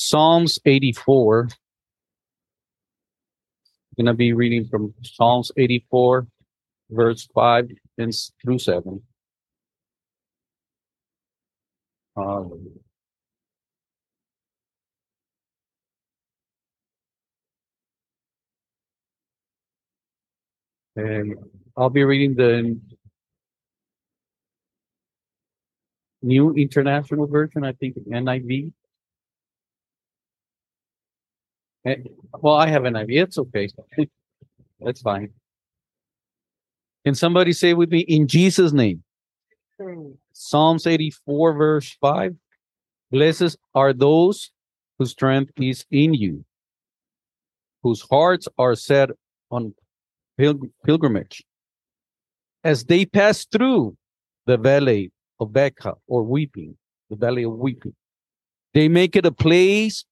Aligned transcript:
Psalms 0.00 0.60
84. 0.64 1.48
I'm 3.98 4.04
going 4.04 4.06
to 4.06 4.14
be 4.14 4.32
reading 4.32 4.64
from 4.64 4.94
Psalms 5.02 5.50
84, 5.56 6.28
verse 6.88 7.26
5 7.34 7.72
and 7.98 8.14
through 8.40 8.60
7. 8.60 9.02
Hallelujah. 12.14 12.60
And 20.94 21.34
I'll 21.76 21.90
be 21.90 22.04
reading 22.04 22.36
the 22.36 22.78
New 26.22 26.54
International 26.54 27.26
Version, 27.26 27.64
I 27.64 27.72
think 27.72 27.96
NIV. 27.96 28.72
Eh, 31.84 31.96
Well, 32.40 32.54
I 32.54 32.68
have 32.68 32.84
an 32.84 32.96
idea. 32.96 33.24
It's 33.24 33.38
okay. 33.38 33.68
That's 34.80 35.00
fine. 35.00 35.30
Can 37.04 37.14
somebody 37.14 37.52
say 37.52 37.74
with 37.74 37.90
me 37.90 38.00
in 38.00 38.26
Jesus' 38.26 38.72
name? 38.72 39.02
Psalms 40.32 40.86
84, 40.86 41.52
verse 41.54 41.96
5. 42.00 42.34
Blessed 43.10 43.56
are 43.74 43.92
those 43.92 44.50
whose 44.98 45.12
strength 45.12 45.52
is 45.56 45.84
in 45.90 46.14
you, 46.14 46.44
whose 47.82 48.02
hearts 48.02 48.48
are 48.58 48.74
set 48.74 49.10
on 49.50 49.74
pil- 50.36 50.60
pilgrimage. 50.84 51.44
As 52.64 52.84
they 52.84 53.06
pass 53.06 53.46
through 53.46 53.96
the 54.46 54.58
valley 54.58 55.12
of 55.40 55.52
Baka 55.52 55.94
or 56.08 56.24
weeping, 56.24 56.76
the 57.08 57.16
valley 57.16 57.44
of 57.44 57.52
weeping, 57.52 57.94
they 58.74 58.88
make 58.88 59.16
it 59.16 59.24
a 59.24 59.32
place 59.32 60.04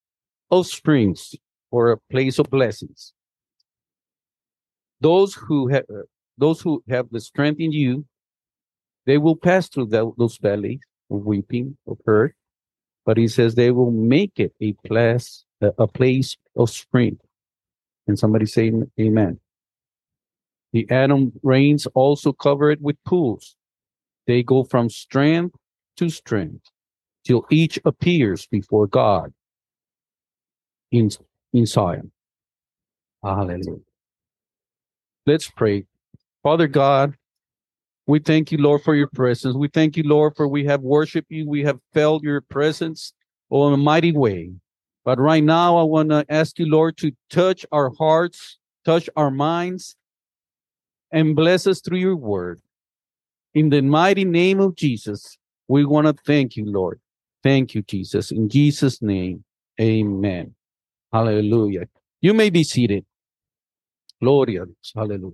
of 0.50 0.66
springs 0.66 1.34
or 1.76 1.90
a 1.90 1.98
place 2.10 2.38
of 2.38 2.46
blessings. 2.48 3.12
Those 5.00 5.34
who 5.34 5.68
have 5.68 5.84
uh, 5.90 6.08
those 6.38 6.58
who 6.62 6.82
have 6.88 7.06
the 7.10 7.20
strength 7.20 7.60
in 7.60 7.70
you, 7.70 8.06
they 9.04 9.18
will 9.18 9.36
pass 9.36 9.68
through 9.68 9.88
tho- 9.88 10.14
those 10.16 10.38
valleys 10.38 10.80
of 11.10 11.26
weeping, 11.26 11.76
of 11.86 11.98
hurt, 12.06 12.34
but 13.04 13.18
he 13.18 13.28
says 13.28 13.54
they 13.54 13.72
will 13.72 13.90
make 13.90 14.32
it 14.36 14.52
a 14.60 14.72
place, 14.88 15.44
a 15.60 15.86
place 15.86 16.36
of 16.56 16.70
strength. 16.70 17.22
And 18.06 18.18
somebody 18.18 18.46
say 18.46 18.72
amen. 18.98 19.38
The 20.72 20.90
autumn 20.90 21.32
rains 21.42 21.86
also 21.94 22.32
cover 22.32 22.70
it 22.70 22.80
with 22.80 22.96
pools. 23.04 23.56
They 24.26 24.42
go 24.42 24.64
from 24.64 24.88
strength 24.88 25.56
to 25.98 26.08
strength 26.08 26.70
till 27.24 27.44
each 27.50 27.78
appears 27.84 28.46
before 28.46 28.86
God 28.86 29.32
in, 30.90 31.10
in 31.56 31.66
Zion. 31.66 32.12
Hallelujah. 33.22 33.80
Let's 35.24 35.50
pray. 35.50 35.86
Father 36.42 36.68
God, 36.68 37.14
we 38.06 38.20
thank 38.20 38.52
you, 38.52 38.58
Lord, 38.58 38.82
for 38.82 38.94
your 38.94 39.08
presence. 39.08 39.56
We 39.56 39.68
thank 39.68 39.96
you, 39.96 40.04
Lord, 40.04 40.36
for 40.36 40.46
we 40.46 40.64
have 40.66 40.82
worshiped 40.82 41.30
you. 41.30 41.48
We 41.48 41.64
have 41.64 41.80
felt 41.92 42.22
your 42.22 42.40
presence 42.42 43.12
in 43.50 43.72
a 43.72 43.76
mighty 43.76 44.12
way. 44.12 44.52
But 45.04 45.18
right 45.18 45.42
now, 45.42 45.76
I 45.76 45.82
want 45.82 46.10
to 46.10 46.24
ask 46.28 46.58
you, 46.58 46.66
Lord, 46.66 46.96
to 46.98 47.12
touch 47.30 47.64
our 47.72 47.90
hearts, 47.98 48.58
touch 48.84 49.08
our 49.16 49.30
minds, 49.30 49.96
and 51.10 51.34
bless 51.34 51.66
us 51.66 51.80
through 51.80 51.98
your 51.98 52.16
word. 52.16 52.60
In 53.54 53.70
the 53.70 53.80
mighty 53.80 54.24
name 54.24 54.60
of 54.60 54.76
Jesus, 54.76 55.38
we 55.68 55.84
want 55.84 56.06
to 56.06 56.14
thank 56.26 56.56
you, 56.56 56.66
Lord. 56.66 57.00
Thank 57.42 57.74
you, 57.74 57.82
Jesus. 57.82 58.30
In 58.30 58.48
Jesus' 58.48 59.00
name, 59.00 59.44
amen. 59.80 60.55
Hallelujah. 61.16 61.86
You 62.20 62.34
may 62.34 62.50
be 62.50 62.62
seated. 62.62 63.06
Gloria. 64.20 64.66
Hallelujah. 64.94 65.32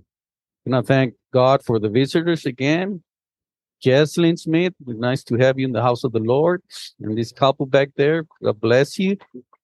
Can 0.63 0.73
I 0.75 0.81
thank 0.81 1.15
God 1.33 1.61
for 1.65 1.77
the 1.77 1.89
visitors 1.89 2.45
again. 2.45 3.03
Jesslyn 3.83 4.39
Smith, 4.39 4.73
nice 4.79 5.25
to 5.25 5.35
have 5.35 5.59
you 5.59 5.65
in 5.65 5.73
the 5.73 5.81
house 5.81 6.05
of 6.05 6.13
the 6.13 6.19
Lord. 6.19 6.61
And 7.01 7.17
this 7.17 7.33
couple 7.33 7.65
back 7.65 7.89
there, 7.97 8.25
God 8.41 8.61
bless 8.61 8.97
you. 8.97 9.17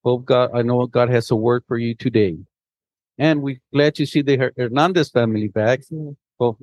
Hope 0.03 0.25
God, 0.25 0.49
I 0.53 0.61
know 0.61 0.85
God 0.87 1.09
has 1.09 1.31
a 1.31 1.37
word 1.37 1.63
for 1.69 1.77
you 1.77 1.95
today. 1.95 2.35
And 3.17 3.41
we're 3.41 3.61
glad 3.71 3.95
to 3.95 4.05
see 4.05 4.21
the 4.21 4.51
Hernandez 4.57 5.11
family 5.11 5.47
back. 5.47 5.83
Oh, 6.37 6.57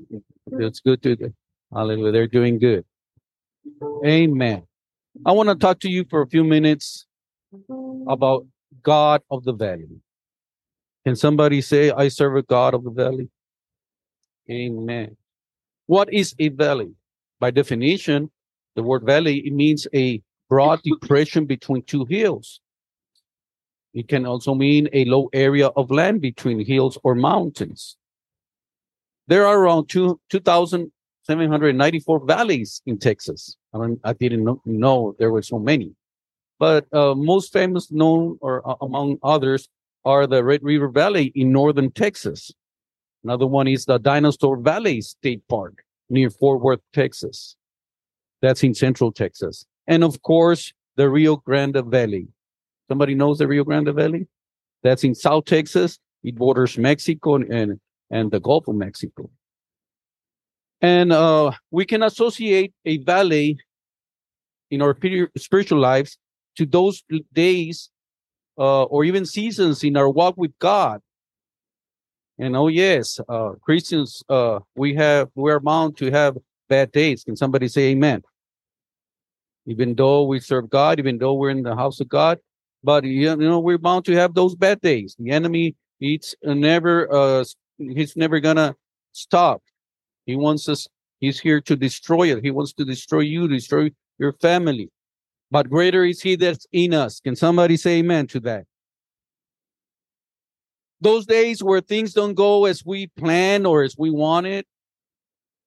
it's 0.52 0.80
good 0.80 1.02
to, 1.04 1.32
hallelujah, 1.72 2.12
they're 2.12 2.26
doing 2.26 2.58
good. 2.58 2.84
Amen. 4.04 4.64
I 5.24 5.32
want 5.32 5.48
to 5.48 5.54
talk 5.54 5.80
to 5.80 5.88
you 5.88 6.04
for 6.10 6.20
a 6.20 6.26
few 6.26 6.44
minutes 6.44 7.06
about 8.06 8.44
God 8.82 9.22
of 9.30 9.44
the 9.44 9.52
Valley. 9.52 9.88
Can 11.04 11.16
somebody 11.16 11.60
say, 11.60 11.90
I 11.90 12.08
serve 12.08 12.36
a 12.36 12.42
God 12.42 12.74
of 12.74 12.84
the 12.84 12.90
Valley? 12.90 13.30
Amen. 14.50 15.16
What 15.86 16.12
is 16.12 16.34
a 16.38 16.48
valley? 16.48 16.94
By 17.38 17.50
definition, 17.50 18.30
the 18.74 18.82
word 18.82 19.04
valley, 19.04 19.38
it 19.46 19.52
means 19.52 19.86
a 19.94 20.20
broad 20.48 20.82
depression 20.82 21.46
between 21.46 21.82
two 21.82 22.04
hills. 22.04 22.60
It 23.94 24.08
can 24.08 24.26
also 24.26 24.54
mean 24.54 24.88
a 24.92 25.04
low 25.06 25.30
area 25.32 25.68
of 25.68 25.90
land 25.90 26.20
between 26.20 26.64
hills 26.64 26.98
or 27.02 27.14
mountains. 27.14 27.96
There 29.28 29.46
are 29.46 29.58
around 29.58 29.88
two, 29.88 30.20
2,794 30.30 32.26
valleys 32.26 32.82
in 32.86 32.98
Texas. 32.98 33.56
I, 33.74 33.78
don't, 33.78 34.00
I 34.04 34.12
didn't 34.12 34.44
know, 34.44 34.60
know 34.64 35.16
there 35.18 35.30
were 35.30 35.42
so 35.42 35.58
many. 35.58 35.94
But 36.58 36.86
uh, 36.92 37.14
most 37.14 37.52
famous 37.52 37.90
known, 37.90 38.38
or 38.40 38.66
uh, 38.68 38.76
among 38.80 39.18
others, 39.22 39.68
are 40.04 40.26
the 40.26 40.42
Red 40.42 40.62
River 40.62 40.88
Valley 40.88 41.32
in 41.34 41.52
northern 41.52 41.90
Texas. 41.90 42.52
Another 43.24 43.46
one 43.46 43.66
is 43.66 43.84
the 43.84 43.98
Dinosaur 43.98 44.56
Valley 44.56 45.00
State 45.00 45.42
Park 45.48 45.82
near 46.08 46.30
Fort 46.30 46.60
Worth, 46.60 46.80
Texas. 46.92 47.56
That's 48.40 48.62
in 48.62 48.74
central 48.74 49.10
Texas. 49.12 49.66
And 49.86 50.04
of 50.04 50.22
course, 50.22 50.72
the 50.96 51.10
Rio 51.10 51.36
Grande 51.36 51.82
Valley. 51.86 52.28
Somebody 52.88 53.14
knows 53.14 53.38
the 53.38 53.48
Rio 53.48 53.64
Grande 53.64 53.92
Valley? 53.94 54.28
That's 54.82 55.04
in 55.04 55.14
South 55.14 55.44
Texas. 55.46 55.98
It 56.22 56.36
borders 56.36 56.78
Mexico 56.78 57.36
and, 57.36 57.80
and, 58.10 58.30
the 58.30 58.40
Gulf 58.40 58.68
of 58.68 58.76
Mexico. 58.76 59.30
And 60.80 61.12
uh, 61.12 61.52
we 61.70 61.84
can 61.84 62.02
associate 62.02 62.72
a 62.84 62.98
valley 62.98 63.58
in 64.70 64.82
our 64.82 64.96
spiritual 65.36 65.80
lives 65.80 66.18
to 66.56 66.66
those 66.66 67.02
days 67.32 67.90
uh, 68.58 68.84
or 68.84 69.04
even 69.04 69.26
seasons 69.26 69.84
in 69.84 69.96
our 69.96 70.08
walk 70.08 70.36
with 70.36 70.58
God. 70.58 71.00
And 72.38 72.56
oh 72.56 72.68
yes, 72.68 73.18
uh, 73.28 73.52
Christians, 73.62 74.22
uh, 74.28 74.60
we 74.76 74.94
have 74.94 75.30
we're 75.34 75.60
bound 75.60 75.96
to 75.98 76.10
have 76.10 76.36
bad 76.68 76.92
days. 76.92 77.24
Can 77.24 77.36
somebody 77.36 77.68
say 77.68 77.92
Amen? 77.92 78.22
Even 79.66 79.94
though 79.94 80.24
we 80.24 80.40
serve 80.40 80.68
God, 80.68 80.98
even 80.98 81.18
though 81.18 81.34
we're 81.34 81.50
in 81.50 81.62
the 81.62 81.74
house 81.74 82.00
of 82.00 82.08
God, 82.08 82.38
but 82.84 83.04
you 83.04 83.34
know 83.36 83.58
we're 83.58 83.78
bound 83.78 84.04
to 84.04 84.12
have 84.14 84.34
those 84.34 84.54
bad 84.54 84.80
days. 84.80 85.16
The 85.18 85.30
enemy, 85.30 85.76
it's 85.98 86.34
never, 86.42 87.12
uh, 87.12 87.44
he's 87.78 88.16
never 88.16 88.38
gonna 88.38 88.76
stop. 89.12 89.62
He 90.26 90.36
wants 90.36 90.68
us. 90.68 90.86
He's 91.20 91.40
here 91.40 91.62
to 91.62 91.74
destroy 91.74 92.30
it. 92.36 92.44
He 92.44 92.50
wants 92.50 92.74
to 92.74 92.84
destroy 92.84 93.20
you, 93.20 93.48
destroy 93.48 93.90
your 94.18 94.34
family. 94.34 94.90
But 95.50 95.70
greater 95.70 96.04
is 96.04 96.22
He 96.22 96.36
that's 96.36 96.66
in 96.72 96.94
us. 96.94 97.20
Can 97.20 97.36
somebody 97.36 97.76
say 97.76 97.98
Amen 97.98 98.26
to 98.28 98.40
that? 98.40 98.66
those 101.00 101.26
days 101.26 101.62
where 101.62 101.80
things 101.80 102.12
don't 102.12 102.34
go 102.34 102.64
as 102.64 102.84
we 102.84 103.06
plan 103.08 103.66
or 103.66 103.82
as 103.82 103.96
we 103.98 104.10
want 104.10 104.46
it. 104.46 104.66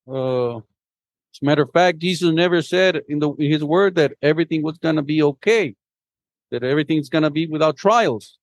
Uh, 0.07 0.57
as 0.57 1.39
a 1.41 1.45
matter 1.45 1.61
of 1.61 1.71
fact, 1.71 1.99
Jesus 1.99 2.31
never 2.31 2.61
said 2.61 3.01
in 3.07 3.19
the 3.19 3.31
in 3.33 3.51
his 3.51 3.63
word 3.63 3.95
that 3.95 4.13
everything 4.21 4.63
was 4.63 4.77
gonna 4.77 5.03
be 5.03 5.21
okay, 5.21 5.75
that 6.51 6.63
everything's 6.63 7.09
gonna 7.09 7.29
be 7.29 7.45
without 7.47 7.77
trials. 7.77 8.37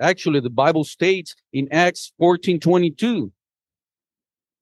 Actually, 0.00 0.40
the 0.40 0.50
Bible 0.50 0.84
states 0.84 1.34
in 1.52 1.68
Acts 1.72 2.12
14 2.18 2.60
22, 2.60 3.32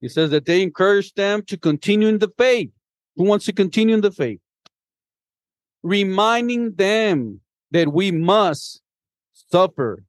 it 0.03 0.11
says 0.11 0.31
that 0.31 0.47
they 0.47 0.63
encouraged 0.63 1.17
them 1.17 1.43
to 1.45 1.57
continue 1.57 2.09
in 2.09 2.19
the 2.19 2.33
faith. 2.39 2.71
Who 3.17 3.25
wants 3.25 3.45
to 3.47 3.53
continue 3.53 3.95
in 3.95 4.01
the 4.01 4.13
faith? 4.13 4.41
Reminding 5.83 6.75
them 6.75 7.41
that 7.71 7.93
we 7.93 8.11
must 8.11 8.83
suffer 9.33 10.05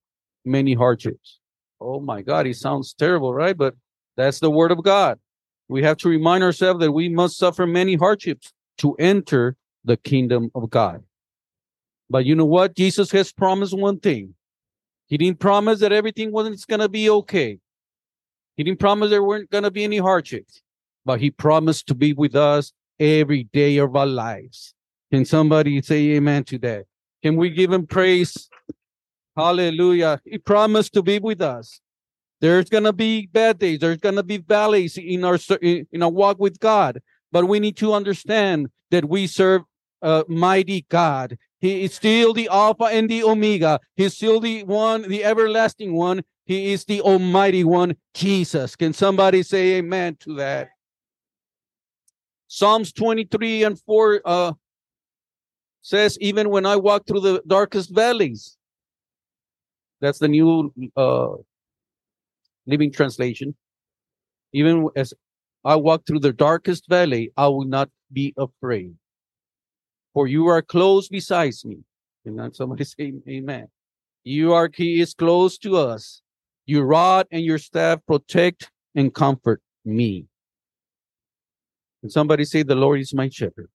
many 0.46 0.74
hardships. 0.74 1.40
Oh 1.80 2.00
my 2.00 2.22
God, 2.22 2.48
it 2.48 2.58
sounds 2.58 2.94
terrible, 2.94 3.34
right? 3.34 3.58
But 3.58 3.76
that's 4.18 4.40
the 4.40 4.52
word 4.52 4.72
of 4.72 4.84
God. 4.84 5.20
We 5.68 5.84
have 5.84 5.98
to 5.98 6.10
remind 6.10 6.44
ourselves 6.44 6.80
that 6.82 6.92
we 6.92 7.10
must 7.10 7.38
suffer 7.38 7.66
many 7.66 7.96
hardships 7.96 8.52
to 8.80 8.94
enter 8.96 9.56
the 9.86 9.98
kingdom 9.98 10.52
of 10.54 10.70
God. 10.70 11.04
But 12.10 12.26
you 12.26 12.36
know 12.36 12.46
what? 12.46 12.76
Jesus 12.76 13.10
has 13.12 13.32
promised 13.32 13.78
one 13.78 14.00
thing. 14.00 14.36
He 15.08 15.18
didn't 15.18 15.40
promise 15.40 15.80
that 15.80 15.92
everything 15.92 16.32
wasn't 16.32 16.66
going 16.68 16.82
to 16.82 16.90
be 16.90 17.10
okay. 17.10 17.60
He 18.58 18.64
didn't 18.64 18.80
promise 18.80 19.10
there 19.10 19.24
weren't 19.24 19.50
going 19.50 19.64
to 19.64 19.72
be 19.72 19.84
any 19.84 19.98
hardships, 19.98 20.62
but 21.06 21.22
he 21.22 21.32
promised 21.32 21.88
to 21.88 21.96
be 21.96 22.14
with 22.14 22.36
us 22.36 22.74
every 23.00 23.46
day 23.46 23.78
of 23.78 23.96
our 23.96 24.06
lives. 24.06 24.74
Can 25.12 25.26
somebody 25.26 25.82
say 25.82 26.12
amen 26.12 26.46
to 26.46 26.58
that? 26.60 26.86
Can 27.22 27.36
we 27.36 27.50
give 27.50 27.72
him 27.72 27.86
praise? 27.86 28.50
Hallelujah. 29.36 30.22
He 30.26 30.38
promised 30.38 30.94
to 30.94 31.02
be 31.02 31.20
with 31.20 31.42
us. 31.42 31.82
There's 32.40 32.70
going 32.70 32.86
to 32.86 32.94
be 32.94 33.28
bad 33.28 33.60
days. 33.60 33.80
There's 33.80 33.98
going 33.98 34.16
to 34.16 34.24
be 34.24 34.38
valleys 34.38 34.98
in 34.98 35.24
our 35.24 35.38
in 35.62 36.02
our 36.02 36.10
walk 36.10 36.40
with 36.40 36.60
God. 36.60 37.02
But 37.32 37.46
we 37.46 37.60
need 37.60 37.78
to 37.78 37.94
understand 37.94 38.70
that 38.90 39.06
we 39.06 39.28
serve 39.28 39.62
a 40.02 40.26
mighty 40.28 40.86
God. 40.90 41.38
He 41.60 41.84
is 41.84 41.94
still 41.94 42.34
the 42.34 42.50
Alpha 42.50 42.86
and 42.86 43.08
the 43.08 43.24
Omega. 43.24 43.80
He's 43.96 44.16
still 44.16 44.40
the 44.40 44.64
one, 44.64 45.04
the 45.08 45.24
everlasting 45.24 45.94
one. 45.94 46.24
He 46.46 46.74
is 46.74 46.86
the 46.86 47.02
Almighty 47.02 47.64
One, 47.64 47.96
Jesus. 48.14 48.76
Can 48.76 48.94
somebody 48.94 49.44
say 49.44 49.76
amen 49.76 50.18
to 50.22 50.36
that? 50.36 50.70
Psalms 52.48 52.92
23 52.92 53.64
and 53.64 53.80
4 53.80 54.22
uh, 54.26 54.54
says, 55.82 56.18
Even 56.22 56.50
when 56.50 56.66
I 56.66 56.76
walk 56.76 57.08
through 57.08 57.22
the 57.22 57.42
darkest 57.48 57.94
valleys, 57.94 58.58
that's 60.00 60.20
the 60.20 60.28
new 60.28 60.74
uh, 60.96 61.34
living 62.66 62.92
translation. 62.92 63.56
Even 64.54 64.90
as 64.96 65.14
I 65.64 65.76
walk 65.76 66.06
through 66.06 66.20
the 66.20 66.34
darkest 66.34 66.90
valley, 66.90 67.32
I 67.38 67.48
will 67.48 67.66
not 67.66 67.90
be 68.12 68.34
afraid. 68.38 68.96
For 70.14 70.28
you 70.28 70.48
are 70.48 70.62
close 70.62 71.08
beside 71.08 71.54
me. 71.64 71.78
And 72.26 72.56
somebody 72.56 72.84
say 72.86 73.14
amen. 73.28 73.68
You 74.24 74.54
are 74.54 74.70
he 74.74 75.02
is 75.02 75.14
close 75.14 75.58
to 75.60 75.78
us. 75.78 76.22
Your 76.66 76.86
rod 76.86 77.28
and 77.32 77.44
your 77.44 77.58
staff 77.58 78.00
protect 78.06 78.72
and 78.94 79.14
comfort 79.14 79.62
me. 79.84 80.28
And 82.04 82.12
somebody 82.12 82.46
say, 82.46 82.64
The 82.64 82.76
Lord 82.76 83.00
is 83.00 83.14
my 83.14 83.30
shepherd. 83.30 83.70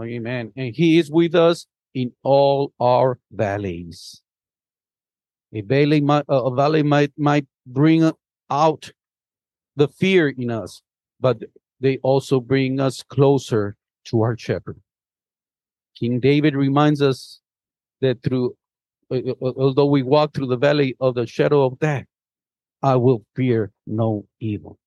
Amen. 0.00 0.52
And 0.56 0.74
he 0.74 0.98
is 0.98 1.10
with 1.10 1.34
us 1.34 1.66
in 1.94 2.12
all 2.22 2.72
our 2.80 3.18
valleys. 3.30 4.22
A 5.52 5.60
valley 5.60 6.00
might, 6.00 6.24
a 6.28 6.54
valley 6.54 6.82
might, 6.82 7.12
might 7.18 7.46
bring 7.66 8.10
out 8.48 8.92
the 9.76 9.88
fear 9.88 10.28
in 10.28 10.50
us, 10.50 10.82
but 11.20 11.42
they 11.80 11.98
also 11.98 12.40
bring 12.40 12.80
us 12.80 13.02
closer 13.02 13.76
to 14.04 14.22
our 14.22 14.36
shepherd. 14.38 14.80
King 15.98 16.20
David 16.20 16.54
reminds 16.54 17.02
us 17.02 17.40
that 18.00 18.22
through, 18.22 18.56
although 19.10 19.86
we 19.86 20.02
walk 20.02 20.32
through 20.32 20.46
the 20.46 20.56
valley 20.56 20.96
of 21.00 21.14
the 21.14 21.26
shadow 21.26 21.64
of 21.64 21.78
death, 21.78 22.06
I 22.82 22.96
will 22.96 23.24
fear 23.36 23.72
no 23.86 24.26
evil. 24.40 24.78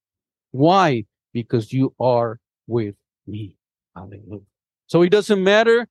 Why? 0.51 1.05
Because 1.33 1.71
you 1.71 1.93
are 1.99 2.39
with 2.67 2.95
me. 3.27 3.55
Hallelujah. 3.95 4.41
So 4.87 5.01
it 5.01 5.09
doesn't 5.09 5.43
matter 5.43 5.87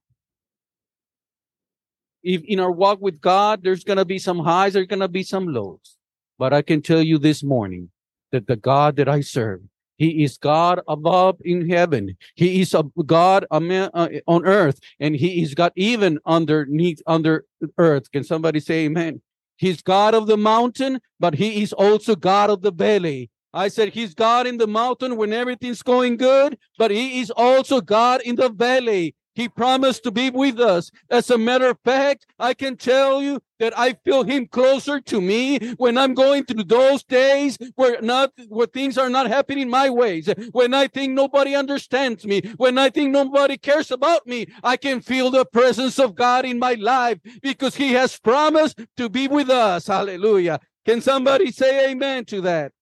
if 2.22 2.42
in 2.44 2.58
our 2.58 2.72
walk 2.72 3.00
with 3.00 3.20
God, 3.20 3.62
there's 3.62 3.84
going 3.84 3.98
to 3.98 4.04
be 4.04 4.18
some 4.18 4.38
highs, 4.38 4.72
there's 4.72 4.86
going 4.86 5.00
to 5.00 5.08
be 5.08 5.22
some 5.22 5.46
lows. 5.46 5.96
But 6.38 6.52
I 6.52 6.62
can 6.62 6.82
tell 6.82 7.02
you 7.02 7.18
this 7.18 7.42
morning 7.42 7.90
that 8.32 8.46
the 8.46 8.56
God 8.56 8.96
that 8.96 9.08
I 9.08 9.20
serve, 9.20 9.60
He 9.96 10.24
is 10.24 10.38
God 10.38 10.80
above 10.88 11.36
in 11.44 11.68
heaven. 11.68 12.16
He 12.34 12.60
is 12.60 12.74
a 12.74 12.84
God 13.04 13.46
uh, 13.50 14.08
on 14.26 14.44
earth, 14.46 14.80
and 14.98 15.14
He 15.14 15.42
is 15.42 15.54
God 15.54 15.72
even 15.76 16.18
underneath, 16.24 17.00
under 17.06 17.44
earth. 17.78 18.10
Can 18.10 18.24
somebody 18.24 18.58
say 18.58 18.86
amen? 18.86 19.20
He's 19.56 19.82
God 19.82 20.14
of 20.14 20.26
the 20.26 20.36
mountain, 20.36 21.00
but 21.20 21.34
He 21.34 21.62
is 21.62 21.72
also 21.72 22.16
God 22.16 22.50
of 22.50 22.62
the 22.62 22.72
valley. 22.72 23.30
I 23.54 23.68
said 23.68 23.90
he's 23.90 24.14
God 24.14 24.48
in 24.48 24.58
the 24.58 24.66
mountain 24.66 25.16
when 25.16 25.32
everything's 25.32 25.82
going 25.82 26.16
good, 26.16 26.58
but 26.76 26.90
he 26.90 27.20
is 27.20 27.30
also 27.30 27.80
God 27.80 28.20
in 28.22 28.34
the 28.34 28.48
valley. 28.48 29.14
He 29.36 29.48
promised 29.48 30.04
to 30.04 30.10
be 30.10 30.30
with 30.30 30.60
us. 30.60 30.90
As 31.10 31.30
a 31.30 31.38
matter 31.38 31.68
of 31.70 31.78
fact, 31.84 32.26
I 32.38 32.54
can 32.54 32.76
tell 32.76 33.22
you 33.22 33.40
that 33.58 33.76
I 33.78 33.94
feel 34.04 34.22
him 34.22 34.46
closer 34.46 35.00
to 35.00 35.20
me 35.20 35.58
when 35.76 35.98
I'm 35.98 36.14
going 36.14 36.44
through 36.44 36.64
those 36.64 37.02
days 37.04 37.58
where 37.74 38.00
not 38.00 38.32
where 38.48 38.66
things 38.66 38.98
are 38.98 39.08
not 39.08 39.28
happening 39.28 39.68
my 39.68 39.88
ways. 39.90 40.28
When 40.52 40.74
I 40.74 40.86
think 40.88 41.14
nobody 41.14 41.54
understands 41.54 42.24
me, 42.24 42.42
when 42.56 42.76
I 42.78 42.90
think 42.90 43.10
nobody 43.10 43.56
cares 43.56 43.90
about 43.90 44.26
me, 44.26 44.46
I 44.62 44.76
can 44.76 45.00
feel 45.00 45.30
the 45.30 45.44
presence 45.44 45.98
of 45.98 46.14
God 46.14 46.44
in 46.44 46.58
my 46.58 46.74
life 46.74 47.18
because 47.40 47.76
he 47.76 47.92
has 47.92 48.18
promised 48.18 48.80
to 48.96 49.08
be 49.08 49.26
with 49.28 49.50
us. 49.50 49.86
Hallelujah. 49.86 50.60
Can 50.84 51.00
somebody 51.00 51.50
say 51.50 51.90
amen 51.90 52.24
to 52.26 52.40
that? 52.42 52.72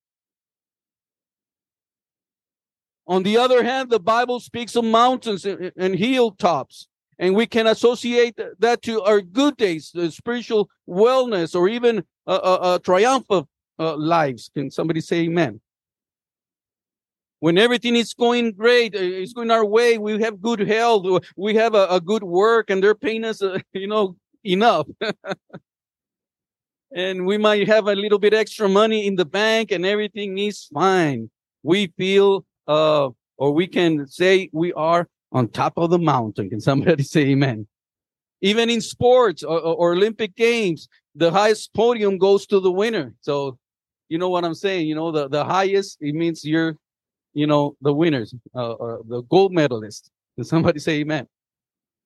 On 3.12 3.22
the 3.22 3.36
other 3.36 3.62
hand, 3.62 3.90
the 3.90 4.00
Bible 4.00 4.40
speaks 4.40 4.74
of 4.74 4.86
mountains 4.86 5.44
and 5.44 5.94
hilltops, 5.94 6.88
and 7.18 7.36
we 7.36 7.44
can 7.44 7.66
associate 7.66 8.38
that 8.58 8.80
to 8.84 9.02
our 9.02 9.20
good 9.20 9.58
days, 9.58 9.90
the 9.92 10.10
spiritual 10.10 10.70
wellness, 10.88 11.54
or 11.54 11.68
even 11.68 12.04
a, 12.26 12.32
a, 12.32 12.74
a 12.74 12.78
triumphant 12.78 13.46
uh, 13.78 13.96
lives. 13.96 14.50
Can 14.54 14.70
somebody 14.70 15.02
say 15.02 15.24
amen? 15.24 15.60
When 17.40 17.58
everything 17.58 17.96
is 17.96 18.14
going 18.14 18.52
great, 18.52 18.94
uh, 18.94 19.00
it's 19.00 19.34
going 19.34 19.50
our 19.50 19.66
way, 19.66 19.98
we 19.98 20.18
have 20.22 20.40
good 20.40 20.60
health, 20.60 21.22
we 21.36 21.54
have 21.56 21.74
a, 21.74 21.86
a 21.90 22.00
good 22.00 22.22
work, 22.22 22.70
and 22.70 22.82
they're 22.82 22.94
paying 22.94 23.26
us, 23.26 23.42
uh, 23.42 23.58
you 23.74 23.88
know, 23.88 24.16
enough. 24.42 24.86
and 26.96 27.26
we 27.26 27.36
might 27.36 27.68
have 27.68 27.88
a 27.88 27.94
little 27.94 28.18
bit 28.18 28.32
extra 28.32 28.70
money 28.70 29.06
in 29.06 29.16
the 29.16 29.26
bank, 29.26 29.70
and 29.70 29.84
everything 29.84 30.38
is 30.38 30.64
fine. 30.72 31.30
We 31.62 31.92
feel 31.98 32.46
uh, 32.68 33.10
or 33.36 33.52
we 33.52 33.66
can 33.66 34.06
say 34.06 34.48
we 34.52 34.72
are 34.74 35.08
on 35.32 35.48
top 35.48 35.74
of 35.76 35.90
the 35.90 35.98
mountain. 35.98 36.50
Can 36.50 36.60
somebody 36.60 37.02
say 37.14 37.22
amen? 37.22 37.66
Even 38.40 38.70
in 38.70 38.80
sports 38.80 39.42
or, 39.42 39.60
or 39.60 39.92
Olympic 39.92 40.34
games, 40.34 40.88
the 41.14 41.30
highest 41.30 41.72
podium 41.74 42.18
goes 42.18 42.46
to 42.46 42.60
the 42.60 42.72
winner. 42.72 43.14
So, 43.20 43.58
you 44.08 44.18
know 44.18 44.28
what 44.28 44.44
I'm 44.44 44.54
saying? 44.54 44.86
You 44.88 44.94
know, 44.94 45.12
the, 45.12 45.28
the 45.28 45.44
highest, 45.44 45.98
it 46.00 46.14
means 46.14 46.44
you're, 46.44 46.76
you 47.34 47.46
know, 47.46 47.76
the 47.80 47.92
winners, 47.92 48.34
uh, 48.54 48.72
or 48.72 49.00
the 49.06 49.22
gold 49.22 49.52
medalist. 49.52 50.10
Can 50.36 50.44
somebody 50.44 50.80
say 50.80 51.00
amen? 51.00 51.28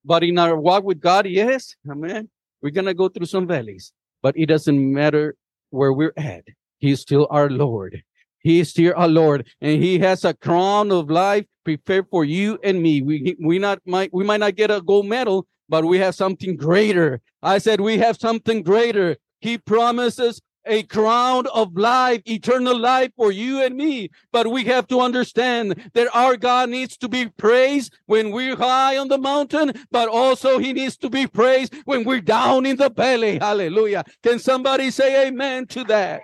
But 0.05 0.23
in 0.23 0.37
our 0.37 0.55
walk 0.55 0.83
with 0.83 0.99
God, 0.99 1.25
yes, 1.27 1.75
amen. 1.89 2.29
We're 2.61 2.71
going 2.71 2.85
to 2.85 2.93
go 2.93 3.09
through 3.09 3.25
some 3.25 3.47
valleys, 3.47 3.91
but 4.21 4.37
it 4.37 4.45
doesn't 4.45 4.93
matter 4.93 5.35
where 5.69 5.91
we're 5.91 6.13
at. 6.17 6.43
He's 6.79 7.01
still 7.01 7.27
our 7.29 7.49
Lord. 7.49 8.03
He 8.47 8.61
is 8.61 8.73
here, 8.73 8.93
our 8.95 9.09
Lord, 9.09 9.45
and 9.59 9.83
He 9.83 9.99
has 9.99 10.23
a 10.23 10.33
crown 10.33 10.89
of 10.89 11.11
life 11.11 11.45
prepared 11.65 12.05
for 12.09 12.23
you 12.23 12.57
and 12.63 12.81
me. 12.81 13.01
We 13.01 13.35
we 13.41 13.59
not 13.59 13.79
might 13.85 14.13
we 14.13 14.23
might 14.23 14.39
not 14.39 14.55
get 14.55 14.71
a 14.71 14.79
gold 14.79 15.05
medal, 15.05 15.47
but 15.67 15.83
we 15.83 15.97
have 15.97 16.15
something 16.15 16.55
greater. 16.55 17.19
I 17.43 17.57
said 17.57 17.81
we 17.81 17.97
have 17.97 18.15
something 18.15 18.63
greater. 18.63 19.17
He 19.41 19.57
promises 19.57 20.41
a 20.65 20.83
crown 20.83 21.47
of 21.47 21.75
life, 21.75 22.21
eternal 22.25 22.79
life 22.79 23.11
for 23.17 23.33
you 23.33 23.61
and 23.61 23.75
me. 23.75 24.11
But 24.31 24.47
we 24.47 24.63
have 24.63 24.87
to 24.87 25.01
understand 25.01 25.91
that 25.93 26.07
our 26.15 26.37
God 26.37 26.69
needs 26.69 26.95
to 26.99 27.09
be 27.09 27.27
praised 27.27 27.97
when 28.05 28.31
we're 28.31 28.55
high 28.55 28.97
on 28.97 29.09
the 29.09 29.17
mountain, 29.17 29.73
but 29.91 30.07
also 30.07 30.57
he 30.57 30.71
needs 30.71 30.95
to 30.97 31.09
be 31.09 31.27
praised 31.27 31.75
when 31.83 32.05
we're 32.05 32.21
down 32.21 32.65
in 32.65 32.77
the 32.77 32.89
valley. 32.89 33.39
Hallelujah. 33.39 34.05
Can 34.23 34.39
somebody 34.39 34.89
say 34.89 35.27
amen 35.27 35.67
to 35.67 35.83
that? 35.85 36.21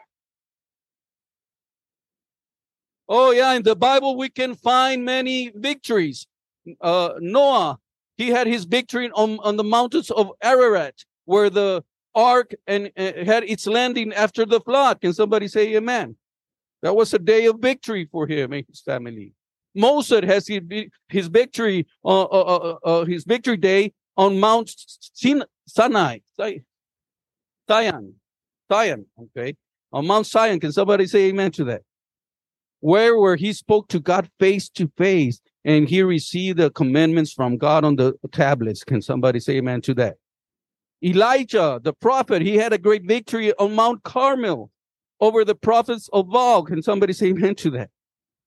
Oh, 3.08 3.32
yeah, 3.32 3.54
in 3.54 3.64
the 3.64 3.76
Bible, 3.76 4.18
we 4.18 4.30
can 4.30 4.56
find 4.56 5.06
many 5.06 5.52
victories. 5.56 6.28
Uh, 6.82 7.12
Noah, 7.20 7.78
he 8.18 8.30
had 8.30 8.48
his 8.48 8.66
victory 8.66 9.12
on, 9.12 9.40
on 9.44 9.58
the 9.58 9.64
mountains 9.64 10.10
of 10.12 10.32
Ararat, 10.44 10.96
where 11.26 11.50
the 11.50 11.84
ark 12.16 12.54
and 12.68 12.92
uh, 12.98 13.12
had 13.26 13.44
its 13.44 13.68
landing 13.68 14.14
after 14.14 14.46
the 14.46 14.60
flood. 14.62 15.02
Can 15.02 15.14
somebody 15.14 15.48
say 15.48 15.76
amen? 15.76 16.16
That 16.84 16.96
was 16.96 17.14
a 17.14 17.20
day 17.20 17.46
of 17.48 17.60
victory 17.60 18.08
for 18.12 18.28
him 18.28 18.54
and 18.54 18.66
his 18.68 18.82
family. 18.82 19.34
Moses 19.76 20.26
has 20.26 20.48
his, 20.48 20.62
his 21.10 21.28
victory, 21.28 21.88
uh, 22.06 22.24
uh, 22.24 22.26
uh, 22.26 22.78
uh, 22.86 23.06
his 23.06 23.26
victory 23.26 23.58
day 23.58 23.94
on 24.18 24.40
Mount 24.40 24.72
Sin- 25.14 25.46
Sinai, 25.68 26.20
Zion, 27.68 28.16
Zion, 28.72 29.06
okay, 29.22 29.56
on 29.94 30.08
Mount 30.08 30.28
Zion. 30.28 30.60
Can 30.60 30.72
somebody 30.72 31.08
say 31.08 31.26
amen 31.30 31.52
to 31.54 31.66
that? 31.66 31.84
Where 32.84 33.18
where 33.18 33.38
he 33.38 33.54
spoke 33.54 33.88
to 33.88 33.98
God 33.98 34.30
face 34.42 34.68
to 34.68 34.92
face 34.98 35.40
and 35.64 35.88
he 35.88 36.04
received 36.04 36.60
the 36.60 36.70
commandments 36.70 37.32
from 37.32 37.58
God 37.58 37.86
on 37.86 37.96
the 37.96 38.14
tablets. 38.34 38.84
Can 38.84 39.02
somebody 39.02 39.40
say 39.40 39.56
amen 39.56 39.82
to 39.84 39.94
that? 39.94 40.18
Elijah, 41.02 41.80
the 41.82 41.94
prophet, 41.94 42.42
he 42.42 42.58
had 42.58 42.74
a 42.74 42.78
great 42.78 43.06
victory 43.06 43.54
on 43.54 43.74
Mount 43.74 44.04
Carmel 44.04 44.70
over 45.22 45.46
the 45.46 45.56
prophets 45.56 46.10
of 46.12 46.30
Baal. 46.30 46.66
Can 46.66 46.82
somebody 46.82 47.14
say 47.14 47.28
amen 47.28 47.56
to 47.56 47.72
that? 47.72 47.90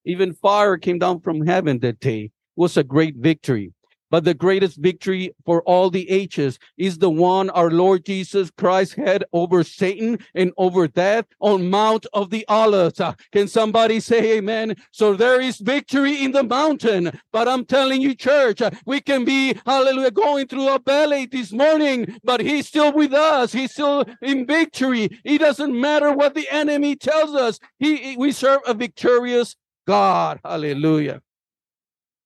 Even 0.04 0.34
fire 0.34 0.76
came 0.76 0.98
down 0.98 1.20
from 1.20 1.46
heaven 1.46 1.78
that 1.78 1.98
day. 2.00 2.24
It 2.24 2.30
was 2.56 2.76
a 2.76 2.84
great 2.84 3.16
victory. 3.16 3.72
But 4.10 4.24
the 4.24 4.34
greatest 4.34 4.76
victory 4.76 5.34
for 5.44 5.62
all 5.62 5.90
the 5.90 6.08
ages 6.08 6.58
is 6.76 6.98
the 6.98 7.10
one 7.10 7.50
our 7.50 7.70
Lord 7.70 8.04
Jesus 8.04 8.50
Christ 8.56 8.94
had 8.94 9.24
over 9.32 9.64
Satan 9.64 10.18
and 10.34 10.52
over 10.56 10.86
death 10.86 11.26
on 11.40 11.70
Mount 11.70 12.06
of 12.12 12.30
the 12.30 12.46
Olives. 12.46 13.00
Can 13.32 13.48
somebody 13.48 13.98
say 13.98 14.38
amen? 14.38 14.76
So 14.92 15.14
there 15.14 15.40
is 15.40 15.58
victory 15.58 16.22
in 16.24 16.32
the 16.32 16.44
mountain. 16.44 17.18
But 17.32 17.48
I'm 17.48 17.64
telling 17.64 18.00
you, 18.00 18.14
church, 18.14 18.60
we 18.84 19.00
can 19.00 19.24
be, 19.24 19.58
hallelujah, 19.66 20.12
going 20.12 20.46
through 20.46 20.68
a 20.68 20.78
valley 20.78 21.26
this 21.26 21.52
morning, 21.52 22.18
but 22.22 22.40
he's 22.40 22.68
still 22.68 22.92
with 22.92 23.12
us. 23.12 23.52
He's 23.52 23.72
still 23.72 24.04
in 24.22 24.46
victory. 24.46 25.18
It 25.24 25.38
doesn't 25.38 25.78
matter 25.78 26.12
what 26.12 26.34
the 26.34 26.48
enemy 26.50 26.94
tells 26.94 27.34
us. 27.34 27.58
He, 27.78 28.16
we 28.16 28.30
serve 28.30 28.60
a 28.66 28.74
victorious 28.74 29.56
God. 29.86 30.40
Hallelujah. 30.44 31.22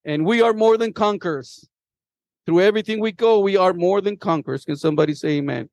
And 0.04 0.24
we 0.26 0.42
are 0.42 0.52
more 0.52 0.76
than 0.76 0.92
conquerors. 0.92 1.69
Through 2.46 2.60
everything 2.62 3.00
we 3.00 3.12
go, 3.12 3.40
we 3.40 3.56
are 3.56 3.72
more 3.72 4.00
than 4.00 4.16
conquerors. 4.16 4.64
Can 4.64 4.76
somebody 4.76 5.14
say 5.14 5.38
amen? 5.38 5.68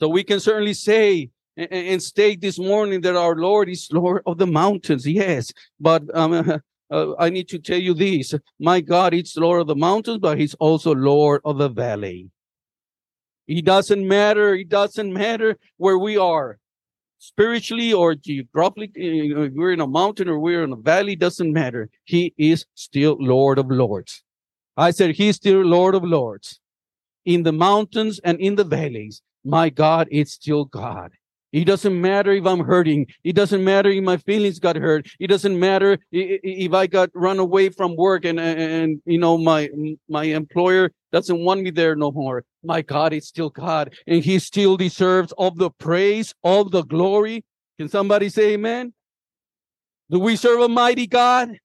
So 0.00 0.08
we 0.08 0.24
can 0.24 0.40
certainly 0.40 0.74
say 0.74 1.30
and, 1.56 1.72
and 1.72 2.02
state 2.02 2.40
this 2.40 2.58
morning 2.58 3.00
that 3.02 3.16
our 3.16 3.36
Lord 3.36 3.68
is 3.68 3.88
Lord 3.92 4.22
of 4.26 4.38
the 4.38 4.46
mountains. 4.46 5.06
Yes, 5.06 5.52
but 5.78 6.02
um, 6.14 6.60
uh, 6.90 7.14
I 7.18 7.30
need 7.30 7.48
to 7.48 7.58
tell 7.58 7.78
you 7.78 7.94
this. 7.94 8.34
My 8.58 8.80
God 8.80 9.14
is 9.14 9.36
Lord 9.36 9.60
of 9.60 9.66
the 9.66 9.76
mountains, 9.76 10.18
but 10.18 10.38
he's 10.38 10.54
also 10.54 10.94
Lord 10.94 11.42
of 11.44 11.58
the 11.58 11.68
valley. 11.68 12.30
It 13.46 13.64
doesn't 13.64 14.06
matter. 14.06 14.54
It 14.54 14.68
doesn't 14.68 15.12
matter 15.12 15.58
where 15.76 15.98
we 15.98 16.16
are 16.16 16.58
spiritually 17.18 17.92
or 17.92 18.14
geographically. 18.14 19.34
We're 19.34 19.72
in 19.72 19.80
a 19.80 19.86
mountain 19.86 20.28
or 20.28 20.38
we're 20.38 20.64
in 20.64 20.72
a 20.72 20.76
valley. 20.76 21.16
Doesn't 21.16 21.52
matter. 21.52 21.90
He 22.04 22.32
is 22.38 22.64
still 22.74 23.16
Lord 23.18 23.58
of 23.58 23.70
Lords. 23.70 24.22
I 24.76 24.90
said, 24.90 25.16
He's 25.16 25.36
still 25.36 25.62
Lord 25.62 25.94
of 25.94 26.04
Lords. 26.04 26.60
In 27.24 27.42
the 27.42 27.52
mountains 27.52 28.18
and 28.24 28.40
in 28.40 28.56
the 28.56 28.64
valleys, 28.64 29.22
my 29.44 29.70
God 29.70 30.08
is 30.10 30.32
still 30.32 30.64
God. 30.64 31.12
It 31.52 31.64
doesn't 31.64 32.00
matter 32.00 32.30
if 32.32 32.46
I'm 32.46 32.60
hurting. 32.60 33.06
It 33.24 33.34
doesn't 33.34 33.64
matter 33.64 33.90
if 33.90 34.04
my 34.04 34.18
feelings 34.18 34.60
got 34.60 34.76
hurt. 34.76 35.08
It 35.18 35.26
doesn't 35.26 35.58
matter 35.58 35.98
if 36.12 36.72
I 36.72 36.86
got 36.86 37.10
run 37.12 37.40
away 37.40 37.70
from 37.70 37.96
work 37.96 38.24
and, 38.24 38.38
and, 38.38 39.02
you 39.04 39.18
know, 39.18 39.36
my, 39.36 39.68
my 40.08 40.24
employer 40.24 40.92
doesn't 41.10 41.40
want 41.40 41.62
me 41.62 41.70
there 41.70 41.96
no 41.96 42.12
more. 42.12 42.44
My 42.62 42.82
God 42.82 43.12
is 43.12 43.26
still 43.26 43.50
God 43.50 43.94
and 44.06 44.22
he 44.22 44.38
still 44.38 44.76
deserves 44.76 45.32
all 45.32 45.50
the 45.50 45.70
praise, 45.70 46.34
all 46.42 46.64
the 46.64 46.82
glory. 46.82 47.44
Can 47.78 47.88
somebody 47.88 48.28
say 48.28 48.52
amen? 48.52 48.92
Do 50.08 50.20
we 50.20 50.36
serve 50.36 50.60
a 50.60 50.68
mighty 50.68 51.08
God? 51.08 51.56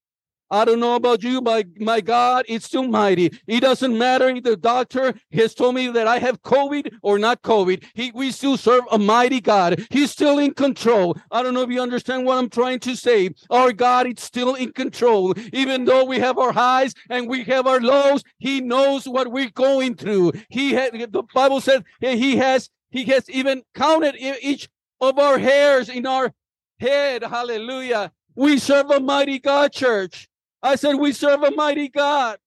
I 0.51 0.63
don't 0.63 0.79
know 0.79 0.95
about 0.95 1.23
you, 1.23 1.41
but 1.41 1.65
my 1.79 2.01
God, 2.01 2.45
it's 2.47 2.65
still 2.65 2.87
mighty. 2.87 3.31
It 3.47 3.61
doesn't 3.61 3.97
matter 3.97 4.29
if 4.29 4.43
the 4.43 4.55
doctor 4.55 5.15
has 5.31 5.55
told 5.55 5.73
me 5.73 5.87
that 5.87 6.07
I 6.07 6.19
have 6.19 6.41
COVID 6.43 6.93
or 7.01 7.17
not 7.17 7.41
COVID. 7.41 7.83
He, 7.95 8.11
we 8.13 8.31
still 8.31 8.55
serve 8.55 8.83
a 8.91 8.99
mighty 8.99 9.41
God. 9.41 9.83
He's 9.89 10.11
still 10.11 10.37
in 10.37 10.53
control. 10.53 11.17
I 11.31 11.41
don't 11.41 11.55
know 11.55 11.63
if 11.63 11.71
you 11.71 11.81
understand 11.81 12.25
what 12.25 12.37
I'm 12.37 12.49
trying 12.49 12.79
to 12.81 12.95
say. 12.95 13.31
Our 13.49 13.73
God 13.73 14.07
is 14.07 14.23
still 14.23 14.53
in 14.53 14.71
control. 14.71 15.33
Even 15.51 15.85
though 15.85 16.05
we 16.05 16.19
have 16.19 16.37
our 16.37 16.51
highs 16.51 16.93
and 17.09 17.27
we 17.27 17.43
have 17.45 17.65
our 17.65 17.81
lows, 17.81 18.23
He 18.37 18.61
knows 18.61 19.07
what 19.07 19.31
we're 19.31 19.49
going 19.49 19.95
through. 19.95 20.33
He 20.49 20.73
had, 20.73 20.93
the 20.93 21.23
Bible 21.33 21.59
says 21.59 21.81
He 21.99 22.37
has, 22.37 22.69
He 22.91 23.05
has 23.05 23.27
even 23.31 23.63
counted 23.73 24.15
each 24.19 24.69
of 25.01 25.17
our 25.17 25.39
hairs 25.39 25.89
in 25.89 26.05
our 26.05 26.33
head. 26.79 27.23
Hallelujah. 27.23 28.11
We 28.35 28.59
serve 28.59 28.91
a 28.91 28.99
mighty 28.99 29.39
God, 29.39 29.71
church. 29.71 30.27
I 30.65 30.75
said, 30.75 30.95
We 30.95 31.13
serve 31.13 31.43
a 31.43 31.51
mighty 31.51 31.89
God. 31.89 32.39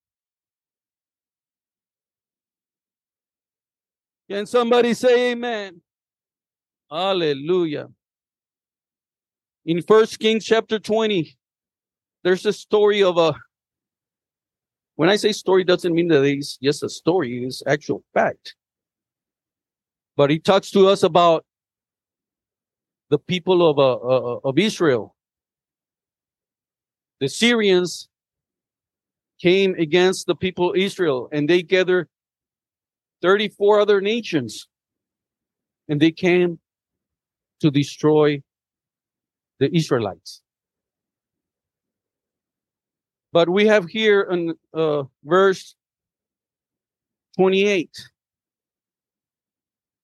Can 4.28 4.44
somebody 4.44 4.92
say 4.92 5.30
amen? 5.30 5.80
Hallelujah. 6.90 7.88
In 9.64 9.82
First 9.82 10.18
Kings 10.18 10.44
chapter 10.44 10.80
20, 10.80 11.36
there's 12.24 12.44
a 12.44 12.52
story 12.52 13.04
of 13.04 13.18
a 13.18 13.34
when 14.96 15.08
I 15.08 15.14
say 15.14 15.30
story 15.30 15.62
doesn't 15.62 15.94
mean 15.94 16.08
that 16.08 16.24
it's 16.24 16.56
just 16.56 16.82
a 16.82 16.88
story, 16.88 17.44
it's 17.44 17.62
actual 17.68 18.02
fact. 18.14 18.56
But 20.16 20.30
he 20.30 20.40
talks 20.40 20.72
to 20.72 20.88
us 20.88 21.04
about 21.04 21.44
the 23.10 23.18
people 23.20 23.70
of 23.70 23.78
uh, 23.78 23.92
uh, 23.94 24.40
of 24.42 24.58
Israel 24.58 25.14
the 27.20 27.28
Syrians 27.28 28.08
came 29.40 29.74
against 29.74 30.26
the 30.26 30.34
people 30.34 30.70
of 30.70 30.76
Israel 30.76 31.28
and 31.32 31.48
they 31.48 31.62
gathered 31.62 32.08
34 33.22 33.80
other 33.80 34.00
nations 34.00 34.68
and 35.88 36.00
they 36.00 36.12
came 36.12 36.58
to 37.60 37.70
destroy 37.70 38.42
the 39.58 39.74
Israelites. 39.74 40.42
But 43.32 43.48
we 43.48 43.66
have 43.66 43.86
here 43.86 44.22
in 44.22 44.54
uh, 44.72 45.04
verse 45.24 45.74
28. 47.36 47.90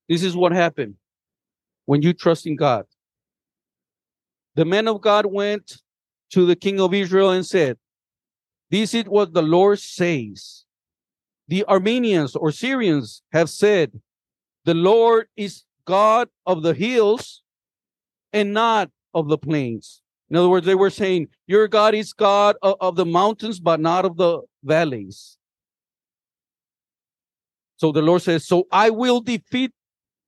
This 0.09 0.23
is 0.23 0.37
what 0.37 0.53
happened 0.53 0.97
when 1.87 2.03
you 2.03 2.13
trust 2.13 2.47
in 2.47 2.57
God. 2.57 2.85
The 4.57 4.65
men 4.65 4.87
of 4.87 5.01
God 5.01 5.27
went 5.27 5.81
to 6.35 6.45
the 6.45 6.57
king 6.57 6.81
of 6.81 6.93
Israel 6.93 7.31
and 7.31 7.47
said, 7.47 7.79
This 8.69 8.93
is 8.93 9.05
what 9.05 9.33
the 9.35 9.43
Lord 9.43 9.79
says. 9.79 10.65
The 11.47 11.65
Arameans 11.69 12.37
or 12.39 12.51
Syrians 12.51 13.23
have 13.33 13.49
said, 13.49 14.01
The 14.65 14.75
Lord 14.75 15.29
is 15.37 15.63
God 15.85 16.29
of 16.45 16.65
the 16.65 16.75
hills 16.75 17.43
and 18.33 18.53
not 18.53 18.91
of 19.15 19.29
the 19.29 19.39
plains. 19.39 20.03
In 20.29 20.35
other 20.35 20.49
words, 20.49 20.67
they 20.67 20.75
were 20.75 20.91
saying, 20.91 21.29
Your 21.47 21.69
God 21.69 21.95
is 21.95 22.13
God 22.13 22.57
of, 22.63 22.75
of 22.81 22.97
the 22.97 23.07
mountains, 23.07 23.61
but 23.61 23.79
not 23.79 24.05
of 24.05 24.17
the 24.17 24.41
valleys. 24.65 25.39
So 27.77 27.93
the 27.93 28.03
Lord 28.03 28.23
says, 28.23 28.45
So 28.45 28.67
I 28.73 28.91
will 28.91 29.21
defeat 29.21 29.71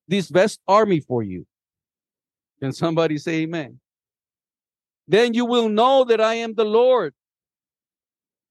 this 0.07 0.29
vast 0.29 0.61
army 0.69 1.01
for 1.01 1.25
you. 1.25 1.47
Can 2.61 2.73
somebody 2.73 3.19
say 3.19 3.41
amen? 3.43 3.81
Then 5.09 5.35
you 5.35 5.45
will 5.45 5.69
know 5.69 6.05
that 6.05 6.21
I 6.21 6.35
am 6.35 6.55
the 6.55 6.65
Lord. 6.65 7.15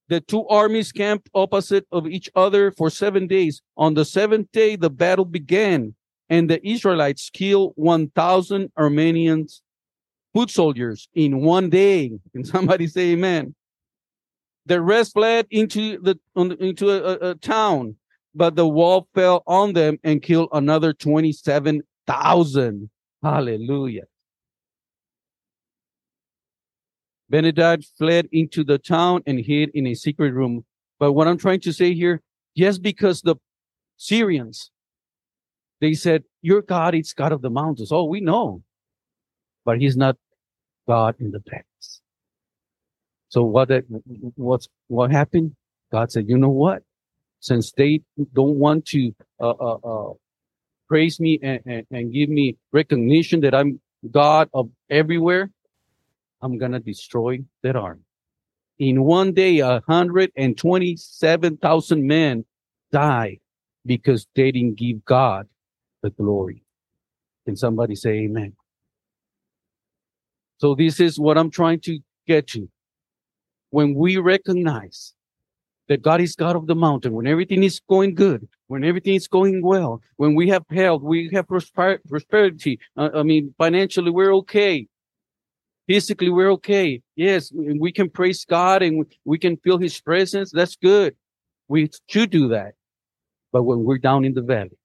The 0.07 0.21
two 0.21 0.47
armies 0.47 0.91
camped 0.91 1.29
opposite 1.33 1.87
of 1.91 2.07
each 2.07 2.29
other 2.35 2.71
for 2.71 2.89
seven 2.89 3.27
days. 3.27 3.61
On 3.75 3.95
the 3.95 4.05
seventh 4.05 4.51
day, 4.51 4.75
the 4.75 4.89
battle 4.89 5.25
began, 5.25 5.95
and 6.29 6.49
the 6.49 6.65
Israelites 6.67 7.29
killed 7.31 7.73
1,000 7.75 8.71
Arameans 8.77 9.61
foot 10.33 10.51
soldiers 10.51 11.09
in 11.15 11.41
one 11.41 11.69
day. 11.69 12.11
Can 12.33 12.43
somebody 12.43 12.87
say 12.87 13.13
amen? 13.13 13.55
The 14.67 14.81
rest 14.81 15.13
fled 15.13 15.47
into 15.49 15.99
the 15.99 16.19
into 16.35 16.89
a, 16.89 17.31
a 17.31 17.35
town, 17.35 17.95
but 18.33 18.55
the 18.55 18.67
wall 18.67 19.07
fell 19.13 19.43
on 19.47 19.73
them 19.73 19.97
and 20.03 20.21
killed 20.21 20.49
another 20.51 20.91
27,000. 20.93 22.89
Hallelujah. 23.23 24.03
Ben-Hadad 27.29 27.83
fled 27.97 28.27
into 28.31 28.63
the 28.63 28.77
town 28.77 29.21
and 29.25 29.39
hid 29.39 29.69
in 29.73 29.87
a 29.87 29.95
secret 29.95 30.33
room. 30.33 30.65
But 30.99 31.13
what 31.13 31.27
I'm 31.27 31.37
trying 31.37 31.61
to 31.61 31.73
say 31.73 31.93
here, 31.93 32.21
yes, 32.53 32.77
because 32.77 33.21
the 33.21 33.35
Syrians, 33.97 34.71
they 35.81 35.93
said, 35.93 36.23
Your 36.41 36.61
God 36.61 36.95
is 36.95 37.13
God 37.13 37.31
of 37.31 37.41
the 37.41 37.49
mountains. 37.49 37.91
Oh, 37.91 38.05
we 38.05 38.21
know. 38.21 38.63
But 39.65 39.79
he's 39.79 39.97
not 39.97 40.17
God 40.87 41.15
in 41.19 41.31
the 41.31 41.39
past. 41.39 42.01
So 43.29 43.43
what 43.43 43.69
what's 44.35 44.67
what 44.87 45.11
happened? 45.11 45.55
God 45.91 46.11
said, 46.11 46.29
you 46.29 46.37
know 46.37 46.49
what? 46.49 46.83
Since 47.39 47.73
they 47.73 48.01
don't 48.33 48.57
want 48.57 48.85
to 48.87 49.13
uh, 49.41 49.49
uh, 49.49 49.77
uh, 49.83 50.13
praise 50.87 51.19
me 51.19 51.39
and, 51.43 51.59
and, 51.65 51.85
and 51.91 52.13
give 52.13 52.29
me 52.29 52.57
recognition 52.71 53.41
that 53.41 53.53
I'm 53.53 53.81
God 54.09 54.49
of 54.53 54.69
everywhere, 54.89 55.51
I'm 56.45 56.57
going 56.59 56.73
to 56.73 56.79
destroy 56.79 57.39
that 57.63 57.75
army. 57.75 58.03
In 58.77 59.03
one 59.03 59.33
day, 59.33 59.63
127,000 59.63 62.07
men 62.07 62.45
died 62.91 63.39
because 63.83 64.27
they 64.35 64.51
didn't 64.51 64.75
give 64.75 65.03
God 65.05 65.47
the 66.03 66.11
glory. 66.11 66.61
Can 67.45 67.55
somebody 67.55 67.95
say 67.95 68.25
amen? 68.25 68.53
So 70.57 70.75
this 70.75 70.99
is 70.99 71.19
what 71.19 71.35
I'm 71.35 71.49
trying 71.49 71.79
to 71.81 71.97
get 72.27 72.45
to. 72.49 72.69
When 73.71 73.95
we 73.95 74.17
recognize 74.17 75.15
that 75.87 76.03
God 76.03 76.21
is 76.21 76.35
God 76.35 76.55
of 76.55 76.67
the 76.67 76.75
mountain, 76.75 77.13
when 77.13 77.25
everything 77.25 77.63
is 77.63 77.81
going 77.89 78.13
good, 78.13 78.47
when 78.67 78.83
everything 78.83 79.15
is 79.15 79.27
going 79.27 79.63
well, 79.63 79.99
when 80.17 80.35
we 80.35 80.47
have 80.49 80.63
health, 80.69 81.01
we 81.01 81.27
have 81.33 81.47
prosperity. 81.47 82.79
Uh, 82.95 83.09
I 83.15 83.23
mean, 83.23 83.55
financially, 83.57 84.11
we're 84.11 84.35
okay 84.35 84.87
physically 85.87 86.29
we're 86.29 86.51
okay. 86.53 87.01
Yes, 87.15 87.51
we 87.53 87.91
can 87.91 88.09
praise 88.09 88.45
God 88.45 88.81
and 88.81 89.05
we 89.23 89.37
can 89.37 89.57
feel 89.57 89.77
his 89.77 89.99
presence. 89.99 90.51
That's 90.51 90.75
good. 90.75 91.15
We 91.67 91.89
should 92.07 92.29
do 92.29 92.49
that. 92.49 92.73
But 93.51 93.63
when 93.63 93.83
we're 93.83 93.97
down 93.97 94.25
in 94.25 94.33
the 94.33 94.41
valley, 94.41 94.77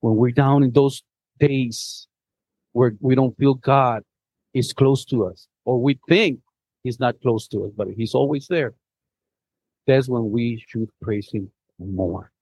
when 0.00 0.16
we're 0.16 0.32
down 0.32 0.62
in 0.62 0.72
those 0.72 1.02
days 1.38 2.08
where 2.72 2.94
we 3.00 3.14
don't 3.14 3.36
feel 3.38 3.54
God 3.54 4.02
is 4.54 4.72
close 4.72 5.04
to 5.06 5.26
us, 5.26 5.46
or 5.64 5.80
we 5.80 5.98
think 6.08 6.40
He's 6.82 6.98
not 6.98 7.20
close 7.20 7.46
to 7.48 7.64
us, 7.66 7.72
but 7.76 7.88
He's 7.96 8.14
always 8.14 8.46
there, 8.48 8.74
that's 9.86 10.08
when 10.08 10.30
we 10.30 10.64
should 10.68 10.88
praise 11.02 11.30
Him 11.32 11.50
more. 11.78 12.32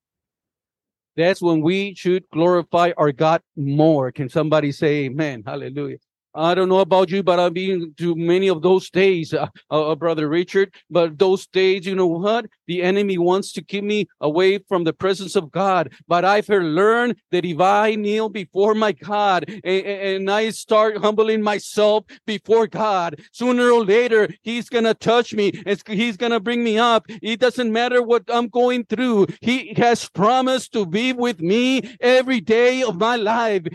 That's 1.17 1.43
when 1.43 1.61
we 1.63 1.95
should 1.95 2.25
glorify 2.33 2.93
our 2.97 3.11
God 3.11 3.43
more. 3.57 4.13
Can 4.13 4.29
somebody 4.29 4.71
say 4.71 5.07
amen? 5.07 5.43
Hallelujah. 5.45 5.99
I 6.39 6.55
don't 6.55 6.69
know 6.69 6.79
about 6.79 7.11
you, 7.11 7.25
but 7.25 7.41
I've 7.41 7.55
been 7.55 7.95
to 7.99 8.15
many 8.15 8.47
of 8.47 8.63
those 8.63 8.91
days, 8.91 9.35
uh, 9.35 9.49
uh, 9.71 9.95
Brother 9.97 10.29
Richard. 10.29 10.73
But 10.89 11.19
those 11.19 11.49
days, 11.49 11.85
you 11.85 11.97
know 11.97 12.07
what? 12.07 12.47
The 12.69 12.83
enemy 12.83 13.19
wants 13.19 13.53
to 13.55 13.63
keep 13.63 13.83
me 13.83 14.07
away 14.21 14.59
from 14.69 14.85
the 14.85 14.93
presence 14.93 15.35
of 15.35 15.51
God. 15.51 15.93
But 16.07 16.25
I've 16.25 16.49
learned 16.49 17.17
that 17.33 17.45
if 17.45 17.61
I 17.61 17.97
kneel 17.97 18.29
before 18.29 18.75
my 18.75 18.93
God 18.93 19.47
and, 19.49 19.87
and 19.87 20.31
I 20.31 20.51
start 20.51 20.99
humbling 20.99 21.43
myself 21.43 22.05
before 22.25 22.69
God, 22.69 23.21
sooner 23.33 23.73
or 23.73 23.85
later, 23.85 24.29
He's 24.43 24.69
going 24.69 24.85
to 24.85 24.95
touch 24.95 25.35
me. 25.35 25.49
It's, 25.67 25.83
he's 25.89 26.17
going 26.17 26.33
to 26.33 26.41
bring 26.41 26.63
me 26.63 26.79
up. 26.79 27.07
It 27.09 27.41
doesn't 27.41 27.73
matter 27.73 28.01
what 28.01 28.23
I'm 28.29 28.49
going 28.49 28.85
through. 28.85 29.27
He 29.41 29.75
has 29.77 30.09
promised 30.09 30.73
to 30.75 30.87
be 30.87 31.13
with 31.13 31.41
me 31.41 31.97
every 32.01 32.41
day 32.41 32.83
of 32.83 32.97
my 32.97 33.17
life. 33.17 33.67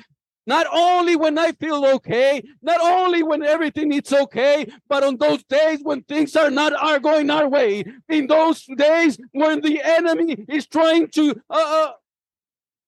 Not 0.45 0.67
only 0.71 1.15
when 1.15 1.37
I 1.37 1.53
feel 1.53 1.85
okay, 1.95 2.43
not 2.61 2.81
only 2.81 3.23
when 3.23 3.43
everything 3.43 3.93
is 3.93 4.11
okay, 4.11 4.67
but 4.89 5.03
on 5.03 5.17
those 5.17 5.43
days 5.43 5.79
when 5.83 6.03
things 6.03 6.35
are 6.35 6.51
not 6.51 6.73
are 6.73 6.99
going 6.99 7.29
our 7.29 7.47
way, 7.47 7.85
in 8.09 8.27
those 8.27 8.65
days 8.75 9.17
when 9.31 9.61
the 9.61 9.81
enemy 9.81 10.45
is 10.49 10.67
trying 10.67 11.07
to 11.09 11.41
uh, 11.49 11.85
uh 11.87 11.91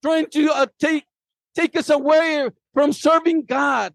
trying 0.03 0.27
to 0.31 0.51
uh, 0.51 0.67
take 0.79 1.05
take 1.55 1.77
us 1.77 1.89
away 1.89 2.49
from 2.73 2.91
serving 2.91 3.45
God. 3.45 3.93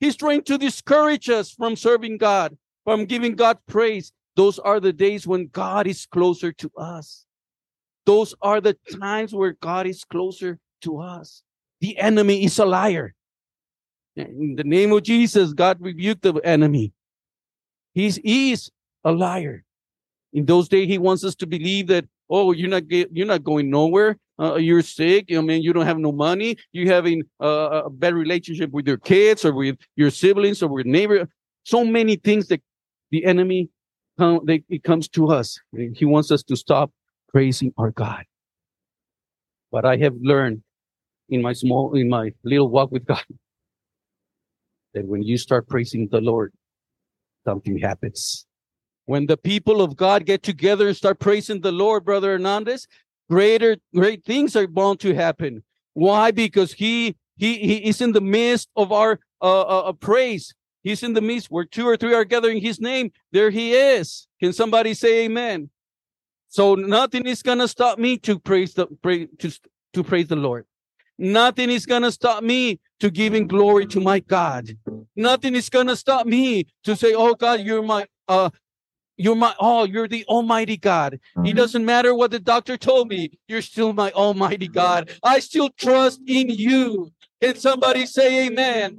He's 0.00 0.16
trying 0.16 0.42
to 0.42 0.58
discourage 0.58 1.28
us 1.28 1.50
from 1.50 1.76
serving 1.76 2.18
God, 2.18 2.56
from 2.84 3.04
giving 3.04 3.34
God 3.34 3.58
praise. 3.66 4.12
Those 4.36 4.58
are 4.58 4.80
the 4.80 4.92
days 4.92 5.26
when 5.26 5.48
God 5.48 5.86
is 5.86 6.06
closer 6.06 6.52
to 6.52 6.70
us. 6.76 7.26
Those 8.06 8.34
are 8.40 8.60
the 8.60 8.76
times 9.00 9.34
where 9.34 9.52
God 9.52 9.86
is 9.86 10.04
closer 10.04 10.58
to 10.82 10.98
us. 10.98 11.42
The 11.80 11.98
enemy 11.98 12.44
is 12.44 12.58
a 12.58 12.64
liar. 12.64 13.14
In 14.16 14.54
the 14.56 14.64
name 14.64 14.92
of 14.92 15.02
Jesus, 15.02 15.52
God 15.52 15.78
rebuked 15.80 16.22
the 16.22 16.34
enemy. 16.36 16.92
He's, 17.92 18.16
he 18.16 18.52
is 18.52 18.70
a 19.04 19.12
liar. 19.12 19.64
In 20.32 20.46
those 20.46 20.68
days, 20.68 20.88
he 20.88 20.98
wants 20.98 21.24
us 21.24 21.34
to 21.36 21.46
believe 21.46 21.86
that, 21.88 22.06
oh, 22.30 22.52
you're 22.52 22.68
not 22.68 22.88
get, 22.88 23.10
you're 23.12 23.26
not 23.26 23.44
going 23.44 23.70
nowhere. 23.70 24.16
Uh, 24.38 24.56
you're 24.56 24.82
sick. 24.82 25.26
I 25.34 25.40
mean, 25.40 25.62
you 25.62 25.72
don't 25.72 25.86
have 25.86 25.98
no 25.98 26.12
money. 26.12 26.56
You're 26.72 26.92
having 26.92 27.22
uh, 27.42 27.82
a 27.84 27.90
bad 27.90 28.14
relationship 28.14 28.70
with 28.70 28.86
your 28.86 28.98
kids 28.98 29.44
or 29.44 29.52
with 29.54 29.76
your 29.96 30.10
siblings 30.10 30.62
or 30.62 30.68
with 30.68 30.86
neighbor. 30.86 31.28
So 31.64 31.84
many 31.84 32.16
things 32.16 32.48
that 32.48 32.62
the 33.10 33.24
enemy 33.24 33.70
come, 34.18 34.40
they, 34.44 34.62
it 34.68 34.82
comes 34.82 35.08
to 35.10 35.28
us. 35.28 35.58
He 35.94 36.04
wants 36.04 36.30
us 36.30 36.42
to 36.44 36.56
stop 36.56 36.90
praising 37.28 37.72
our 37.78 37.90
God. 37.90 38.24
But 39.72 39.84
I 39.84 39.96
have 39.98 40.14
learned 40.20 40.62
in 41.28 41.42
my 41.42 41.52
small, 41.52 41.94
in 41.94 42.08
my 42.08 42.32
little 42.44 42.68
walk 42.68 42.90
with 42.90 43.04
God, 43.04 43.24
that 44.94 45.06
when 45.06 45.22
you 45.22 45.38
start 45.38 45.68
praising 45.68 46.08
the 46.10 46.20
Lord, 46.20 46.52
something 47.44 47.78
happens. 47.78 48.46
When 49.06 49.26
the 49.26 49.36
people 49.36 49.80
of 49.80 49.96
God 49.96 50.26
get 50.26 50.42
together 50.42 50.88
and 50.88 50.96
start 50.96 51.20
praising 51.20 51.60
the 51.60 51.72
Lord, 51.72 52.04
Brother 52.04 52.32
Hernandez, 52.32 52.88
greater, 53.30 53.76
great 53.94 54.24
things 54.24 54.56
are 54.56 54.66
bound 54.66 55.00
to 55.00 55.14
happen. 55.14 55.62
Why? 55.94 56.32
Because 56.32 56.72
he, 56.72 57.16
he, 57.36 57.58
he 57.58 57.76
is 57.88 58.00
in 58.00 58.12
the 58.12 58.20
midst 58.20 58.68
of 58.76 58.92
our 58.92 59.20
uh, 59.40 59.60
uh, 59.60 59.82
uh 59.88 59.92
praise. 59.92 60.54
He's 60.82 61.02
in 61.02 61.14
the 61.14 61.20
midst 61.20 61.50
where 61.50 61.64
two 61.64 61.86
or 61.86 61.96
three 61.96 62.14
are 62.14 62.24
gathering 62.24 62.60
his 62.60 62.80
name. 62.80 63.10
There 63.32 63.50
he 63.50 63.74
is. 63.74 64.26
Can 64.40 64.52
somebody 64.52 64.94
say 64.94 65.24
amen? 65.24 65.70
So 66.48 66.74
nothing 66.74 67.26
is 67.26 67.42
to 67.42 67.68
stop 67.68 67.98
me 67.98 68.18
to 68.18 68.38
praise 68.38 68.74
the, 68.74 68.86
pray, 69.02 69.26
to, 69.26 69.52
to 69.94 70.04
praise 70.04 70.28
the 70.28 70.36
Lord. 70.36 70.64
Nothing 71.18 71.70
is 71.70 71.86
going 71.86 72.02
to 72.02 72.12
stop 72.12 72.42
me 72.42 72.78
to 73.00 73.10
giving 73.10 73.46
glory 73.46 73.86
to 73.86 74.00
my 74.00 74.20
God. 74.20 74.76
Nothing 75.14 75.54
is 75.54 75.68
going 75.68 75.86
to 75.86 75.96
stop 75.96 76.26
me 76.26 76.66
to 76.84 76.94
say, 76.94 77.14
"Oh 77.14 77.34
God, 77.34 77.60
you're 77.60 77.82
my 77.82 78.06
uh 78.28 78.50
you're 79.16 79.36
my 79.36 79.54
oh, 79.58 79.84
you're 79.84 80.08
the 80.08 80.24
almighty 80.26 80.76
God." 80.76 81.14
It 81.14 81.20
mm-hmm. 81.36 81.56
doesn't 81.56 81.84
matter 81.84 82.14
what 82.14 82.30
the 82.30 82.38
doctor 82.38 82.76
told 82.76 83.08
me. 83.08 83.38
You're 83.48 83.62
still 83.62 83.92
my 83.92 84.10
almighty 84.12 84.68
God. 84.68 85.10
I 85.22 85.38
still 85.38 85.70
trust 85.70 86.20
in 86.26 86.50
you. 86.50 87.12
Can 87.42 87.56
somebody 87.56 88.06
say 88.06 88.46
amen? 88.46 88.98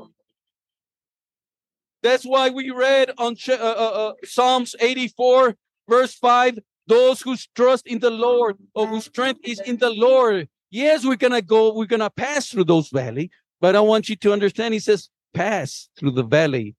That's 2.04 2.24
why 2.24 2.50
we 2.50 2.72
read 2.72 3.12
on 3.18 3.36
uh, 3.50 3.54
uh, 3.54 3.56
uh, 3.56 4.14
Psalms 4.24 4.76
84 4.80 5.56
verse 5.88 6.14
5, 6.14 6.60
those 6.88 7.22
who 7.22 7.36
trust 7.56 7.88
in 7.88 8.00
the 8.00 8.10
Lord 8.10 8.58
or 8.74 8.88
whose 8.88 9.06
strength 9.06 9.42
is 9.44 9.60
in 9.60 9.78
the 9.78 9.90
Lord 9.90 10.48
Yes, 10.70 11.06
we're 11.06 11.16
going 11.16 11.34
to 11.34 11.42
go, 11.42 11.74
we're 11.74 11.86
going 11.86 12.02
to 12.02 12.10
pass 12.10 12.50
through 12.50 12.66
those 12.66 12.90
valley, 12.90 13.32
but 13.62 13.76
I 13.76 13.80
want 13.80 14.10
you 14.10 14.16
to 14.18 14.34
understand, 14.34 14.74
he 14.74 14.80
says, 14.80 15.10
pass 15.34 15.90
through 15.98 16.12
the 16.12 16.24
valley 16.24 16.76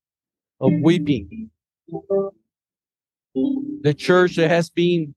of 0.61 0.73
weeping. 0.83 1.51
The 3.83 3.95
church 3.97 4.37
that 4.37 4.49
has 4.51 4.69
been 4.69 5.15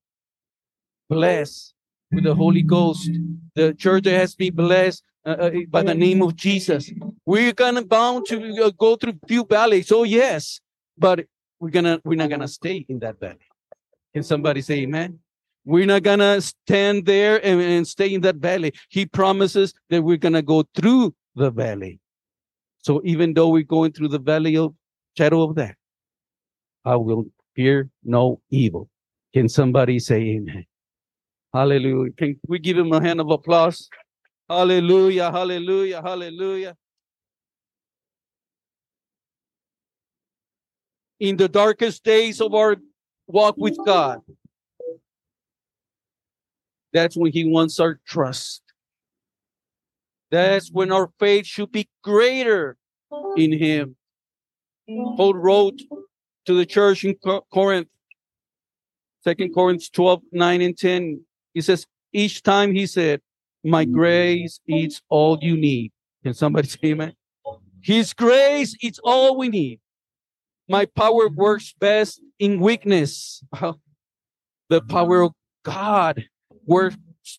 blessed 1.10 1.74
with 2.12 2.24
the 2.24 2.36
Holy 2.36 2.62
Ghost, 2.62 3.10
the 3.56 3.74
church 3.74 4.04
that 4.04 4.14
has 4.14 4.36
been 4.36 4.56
blessed 4.56 5.04
uh, 5.26 5.30
uh, 5.30 5.52
by 5.70 5.84
the 5.84 5.94
name 5.94 6.22
of 6.22 6.36
Jesus. 6.36 6.92
We're 7.26 7.54
gonna 7.54 7.84
bound 7.84 8.26
to 8.28 8.66
uh, 8.66 8.72
go 8.72 8.96
through 8.96 9.20
few 9.28 9.46
valleys. 9.46 9.92
Oh 9.92 10.04
yes, 10.04 10.60
but 10.98 11.26
we're 11.60 11.70
gonna 11.70 12.02
we're 12.04 12.16
not 12.16 12.30
gonna 12.30 12.48
stay 12.48 12.86
in 12.90 13.00
that 13.00 13.20
valley. 13.20 13.48
Can 14.14 14.24
somebody 14.24 14.62
say 14.62 14.80
Amen? 14.80 15.20
We're 15.66 15.86
not 15.86 16.04
going 16.04 16.20
to 16.20 16.42
stand 16.42 17.06
there 17.06 17.44
and, 17.46 17.62
and 17.62 17.88
stay 17.88 18.14
in 18.14 18.22
that 18.22 18.38
valley. 18.38 18.74
He 18.90 19.06
promises 19.06 19.74
that 19.90 20.02
we're 20.02 20.18
going 20.18 20.34
to 20.34 20.42
go 20.42 20.64
through 20.76 21.14
the 21.36 21.52
valley. 21.52 22.00
So 22.80 23.02
even 23.06 23.34
though 23.34 23.50
we're 23.50 23.64
going 23.64 23.92
through 23.92 24.08
the 24.08 24.20
valley 24.20 24.58
of 24.58 24.74
shadow 25.16 25.44
of 25.44 25.56
death, 25.56 25.76
I 26.84 26.96
will 26.96 27.26
fear 27.56 27.90
no 28.04 28.42
evil. 28.50 28.90
Can 29.34 29.48
somebody 29.48 30.00
say 30.00 30.22
amen? 30.22 30.66
Hallelujah. 31.54 32.12
Can 32.14 32.40
we 32.48 32.60
give 32.60 32.78
him 32.78 32.92
a 32.92 33.02
hand 33.02 33.22
of 33.22 33.30
applause? 33.30 33.88
Hallelujah, 34.50 35.32
hallelujah, 35.32 36.02
hallelujah. 36.02 36.76
In 41.20 41.38
the 41.38 41.48
darkest 41.48 42.04
days 42.04 42.42
of 42.42 42.54
our 42.56 42.78
walk 43.28 43.56
with 43.58 43.78
God, 43.86 44.22
that's 46.94 47.16
when 47.16 47.32
he 47.32 47.46
wants 47.46 47.80
our 47.80 48.00
trust. 48.06 48.62
That's 50.30 50.72
when 50.72 50.92
our 50.92 51.10
faith 51.20 51.46
should 51.46 51.72
be 51.72 51.90
greater 52.04 52.78
in 53.36 53.52
him. 53.52 53.96
Paul 54.88 55.34
wrote 55.34 55.80
to 56.46 56.54
the 56.54 56.66
church 56.66 57.04
in 57.04 57.16
Corinth, 57.54 57.88
Second 59.24 59.54
Corinthians 59.54 59.90
12, 59.90 60.22
9 60.32 60.62
and 60.62 60.78
10. 60.78 61.26
He 61.54 61.62
says, 61.62 61.86
each 62.14 62.44
time 62.44 62.74
he 62.74 62.88
said, 62.88 63.22
My 63.64 63.86
grace 63.86 64.60
is 64.68 65.02
all 65.10 65.38
you 65.42 65.56
need. 65.56 65.92
Can 66.24 66.34
somebody 66.34 66.68
say 66.68 66.80
amen? 66.84 67.14
His 67.82 68.14
grace 68.14 68.76
is 68.82 69.00
all 69.04 69.38
we 69.38 69.50
need. 69.50 69.80
My 70.68 70.86
power 70.86 71.28
works 71.30 71.74
best 71.80 72.22
in 72.40 72.60
weakness. 72.60 73.44
the 74.70 74.82
power 74.82 75.22
of 75.22 75.32
God 75.64 76.24
works 76.66 76.98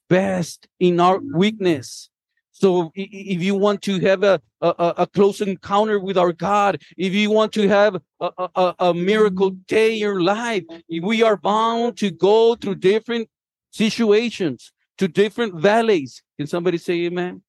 best 0.09 0.69
in 0.79 1.01
our 1.01 1.19
weakness. 1.19 2.09
So 2.53 2.93
if 2.95 3.43
you 3.43 3.55
want 3.55 3.83
to 3.83 3.99
have 4.01 4.23
a, 4.23 4.41
a, 4.61 4.95
a, 4.99 5.07
close 5.07 5.41
encounter 5.41 5.99
with 5.99 6.17
our 6.17 6.33
God, 6.33 6.81
if 6.97 7.13
you 7.13 7.31
want 7.31 7.53
to 7.55 7.67
have 7.67 8.01
a, 8.21 8.31
a, 8.55 8.75
a 8.79 8.95
miracle 8.95 9.51
day 9.67 9.95
in 9.95 9.99
your 9.99 10.21
life, 10.23 10.63
we 10.89 11.23
are 11.23 11.37
bound 11.37 11.97
to 11.99 12.11
go 12.11 12.55
through 12.55 12.77
different 12.77 13.29
situations, 13.73 14.71
to 14.99 15.09
different 15.09 15.61
valleys. 15.61 16.23
Can 16.39 16.47
somebody 16.47 16.79
say 16.79 17.07
amen? 17.07 17.43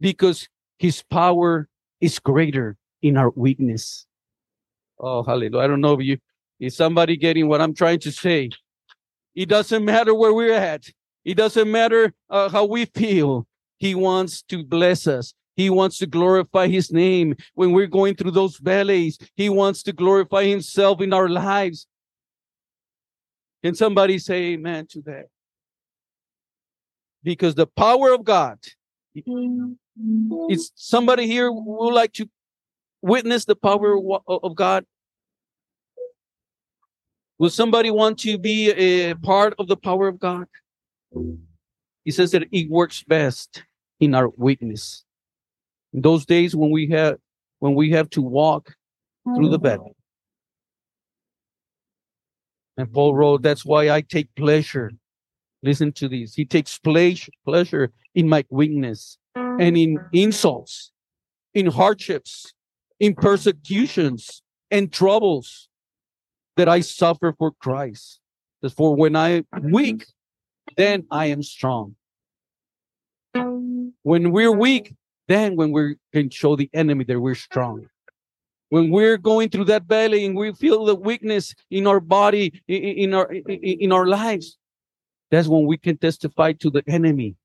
Because 0.00 0.48
his 0.78 1.02
power 1.02 1.68
is 2.00 2.18
greater 2.18 2.76
in 3.00 3.16
our 3.16 3.30
weakness. 3.30 4.06
Oh, 4.98 5.22
hallelujah. 5.22 5.64
I 5.64 5.66
don't 5.66 5.80
know 5.80 5.94
if 5.94 6.04
you, 6.04 6.18
is 6.60 6.76
somebody 6.76 7.16
getting 7.16 7.48
what 7.48 7.62
I'm 7.62 7.74
trying 7.74 8.00
to 8.00 8.12
say? 8.12 8.50
It 9.36 9.48
doesn't 9.48 9.84
matter 9.84 10.12
where 10.14 10.32
we're 10.32 10.52
at. 10.52 10.86
It 11.24 11.36
doesn't 11.36 11.70
matter 11.70 12.12
uh, 12.28 12.48
how 12.48 12.64
we 12.64 12.86
feel. 12.86 13.46
He 13.78 13.94
wants 13.94 14.42
to 14.48 14.64
bless 14.64 15.06
us. 15.06 15.34
He 15.54 15.70
wants 15.70 15.98
to 15.98 16.06
glorify 16.06 16.66
his 16.66 16.90
name 16.90 17.36
when 17.54 17.72
we're 17.72 17.86
going 17.86 18.16
through 18.16 18.32
those 18.32 18.56
valleys. 18.56 19.18
He 19.36 19.48
wants 19.48 19.84
to 19.84 19.92
glorify 19.92 20.44
himself 20.44 21.00
in 21.00 21.12
our 21.12 21.28
lives. 21.28 21.86
Can 23.62 23.74
somebody 23.74 24.18
say 24.18 24.54
amen 24.54 24.88
to 24.90 25.02
that? 25.02 25.26
because 27.26 27.56
the 27.56 27.66
power 27.66 28.14
of 28.14 28.22
God 28.24 28.56
is 30.48 30.70
somebody 30.76 31.26
here 31.26 31.48
who 31.48 31.84
would 31.84 31.92
like 31.92 32.12
to 32.12 32.30
witness 33.02 33.44
the 33.44 33.56
power 33.56 33.98
of 34.28 34.54
God? 34.54 34.86
Will 37.38 37.50
somebody 37.50 37.90
want 37.90 38.18
to 38.20 38.38
be 38.38 38.70
a 38.70 39.14
part 39.14 39.54
of 39.58 39.68
the 39.68 39.76
power 39.76 40.08
of 40.08 40.18
God? 40.18 40.46
He 42.04 42.10
says 42.10 42.30
that 42.30 42.44
it 42.50 42.70
works 42.70 43.02
best 43.02 43.64
in 44.00 44.14
our 44.14 44.30
weakness. 44.36 45.04
In 45.92 46.00
those 46.00 46.24
days 46.24 46.56
when 46.56 46.70
we 46.70 46.88
have 46.90 47.16
when 47.58 47.74
we 47.74 47.90
have 47.90 48.08
to 48.10 48.22
walk 48.22 48.74
through 49.34 49.48
the 49.48 49.58
valley. 49.58 49.92
And 52.76 52.92
Paul 52.92 53.14
wrote, 53.14 53.42
That's 53.42 53.64
why 53.64 53.90
I 53.90 54.02
take 54.02 54.34
pleasure. 54.34 54.92
Listen 55.62 55.92
to 55.92 56.08
this. 56.08 56.34
He 56.34 56.44
takes 56.44 56.78
pleasure 56.78 57.92
in 58.14 58.28
my 58.28 58.44
weakness 58.50 59.18
and 59.34 59.76
in 59.76 59.98
insults, 60.12 60.92
in 61.54 61.66
hardships, 61.66 62.52
in 63.00 63.14
persecutions 63.14 64.42
and 64.70 64.92
troubles 64.92 65.65
that 66.56 66.68
I 66.68 66.80
suffer 66.80 67.34
for 67.38 67.52
Christ. 67.52 68.20
Because 68.60 68.74
for 68.74 68.94
when 68.96 69.16
I 69.16 69.28
am 69.28 69.44
weak, 69.72 70.06
then 70.76 71.06
I 71.10 71.26
am 71.26 71.42
strong. 71.42 71.96
When 73.34 74.30
we're 74.32 74.52
weak, 74.52 74.94
then 75.28 75.56
when 75.56 75.72
we 75.72 75.96
can 76.12 76.30
show 76.30 76.56
the 76.56 76.70
enemy 76.72 77.04
that 77.04 77.20
we're 77.20 77.34
strong. 77.34 77.86
When 78.68 78.90
we're 78.90 79.18
going 79.18 79.50
through 79.50 79.66
that 79.66 79.84
valley 79.84 80.24
and 80.24 80.36
we 80.36 80.52
feel 80.52 80.84
the 80.84 80.94
weakness 80.94 81.54
in 81.70 81.86
our 81.86 82.00
body, 82.00 82.62
in 82.66 83.14
our 83.14 83.30
in 83.32 83.92
our 83.92 84.06
lives, 84.06 84.58
that's 85.30 85.46
when 85.48 85.66
we 85.66 85.76
can 85.76 85.96
testify 85.98 86.52
to 86.54 86.70
the 86.70 86.82
enemy. 86.88 87.36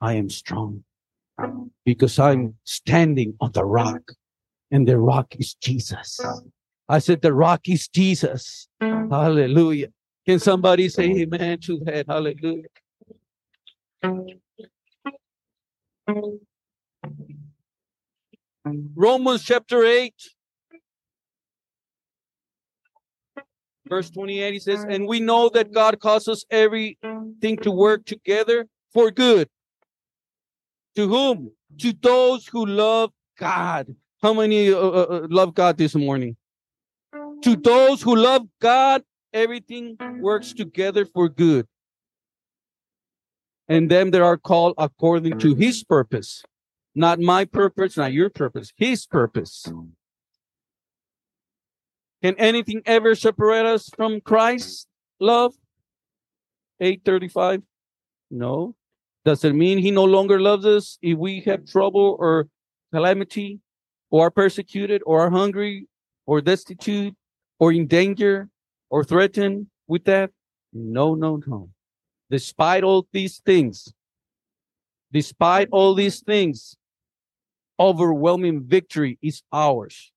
I 0.00 0.14
am 0.14 0.30
strong 0.30 0.84
because 1.84 2.18
I'm 2.18 2.54
standing 2.64 3.34
on 3.40 3.50
the 3.52 3.64
rock, 3.64 4.12
and 4.70 4.86
the 4.86 4.98
rock 4.98 5.34
is 5.38 5.54
Jesus. 5.54 6.20
I 6.88 6.98
said, 6.98 7.20
The 7.20 7.34
rock 7.34 7.68
is 7.68 7.88
Jesus. 7.88 8.68
Hallelujah. 8.80 9.88
Can 10.26 10.38
somebody 10.38 10.88
say 10.88 11.04
amen 11.04 11.60
to 11.60 11.80
that? 11.84 12.06
Hallelujah. 12.08 12.64
Romans 18.94 19.44
chapter 19.44 19.84
8, 19.84 20.14
verse 23.88 24.10
28, 24.10 24.52
he 24.52 24.58
says, 24.58 24.84
And 24.88 25.06
we 25.06 25.20
know 25.20 25.48
that 25.50 25.72
God 25.72 25.98
causes 26.00 26.44
everything 26.50 27.56
to 27.62 27.70
work 27.70 28.04
together 28.04 28.66
for 28.92 29.10
good. 29.10 29.48
To 30.96 31.08
whom? 31.08 31.52
To 31.80 31.92
those 31.92 32.46
who 32.46 32.66
love 32.66 33.12
God. 33.38 33.94
How 34.22 34.34
many 34.34 34.72
uh, 34.72 34.78
uh, 34.78 35.06
uh 35.10 35.26
love 35.30 35.54
God 35.54 35.76
this 35.76 35.94
morning? 35.94 36.36
To 37.42 37.56
those 37.56 38.02
who 38.02 38.16
love 38.16 38.46
God, 38.60 39.02
everything 39.32 39.96
works 40.20 40.52
together 40.52 41.04
for 41.06 41.28
good. 41.28 41.66
And 43.68 43.90
them 43.90 44.10
that 44.12 44.22
are 44.22 44.38
called 44.38 44.74
according 44.78 45.38
to 45.40 45.54
his 45.54 45.84
purpose. 45.84 46.42
Not 46.94 47.20
my 47.20 47.44
purpose, 47.44 47.96
not 47.96 48.12
your 48.12 48.30
purpose, 48.30 48.72
his 48.76 49.06
purpose. 49.06 49.70
Can 52.22 52.34
anything 52.36 52.82
ever 52.86 53.14
separate 53.14 53.66
us 53.66 53.88
from 53.94 54.20
Christ's 54.20 54.86
love? 55.20 55.54
835. 56.80 57.62
No. 58.30 58.74
Does 59.24 59.44
it 59.44 59.54
mean 59.54 59.78
he 59.78 59.90
no 59.90 60.04
longer 60.04 60.40
loves 60.40 60.66
us 60.66 60.98
if 61.02 61.18
we 61.18 61.40
have 61.40 61.66
trouble 61.66 62.16
or 62.18 62.48
calamity, 62.92 63.60
or 64.10 64.26
are 64.26 64.30
persecuted, 64.30 65.02
or 65.04 65.20
are 65.20 65.30
hungry, 65.30 65.86
or 66.26 66.40
destitute, 66.40 67.14
or 67.58 67.72
in 67.72 67.86
danger, 67.86 68.48
or 68.90 69.04
threatened 69.04 69.66
with 69.86 70.04
that? 70.04 70.30
No, 70.72 71.14
no, 71.14 71.40
no. 71.46 71.70
Despite 72.30 72.84
all 72.84 73.06
these 73.12 73.38
things, 73.38 73.92
despite 75.12 75.68
all 75.72 75.94
these 75.94 76.20
things, 76.20 76.76
overwhelming 77.80 78.64
victory 78.64 79.18
is 79.22 79.42
ours. 79.52 80.12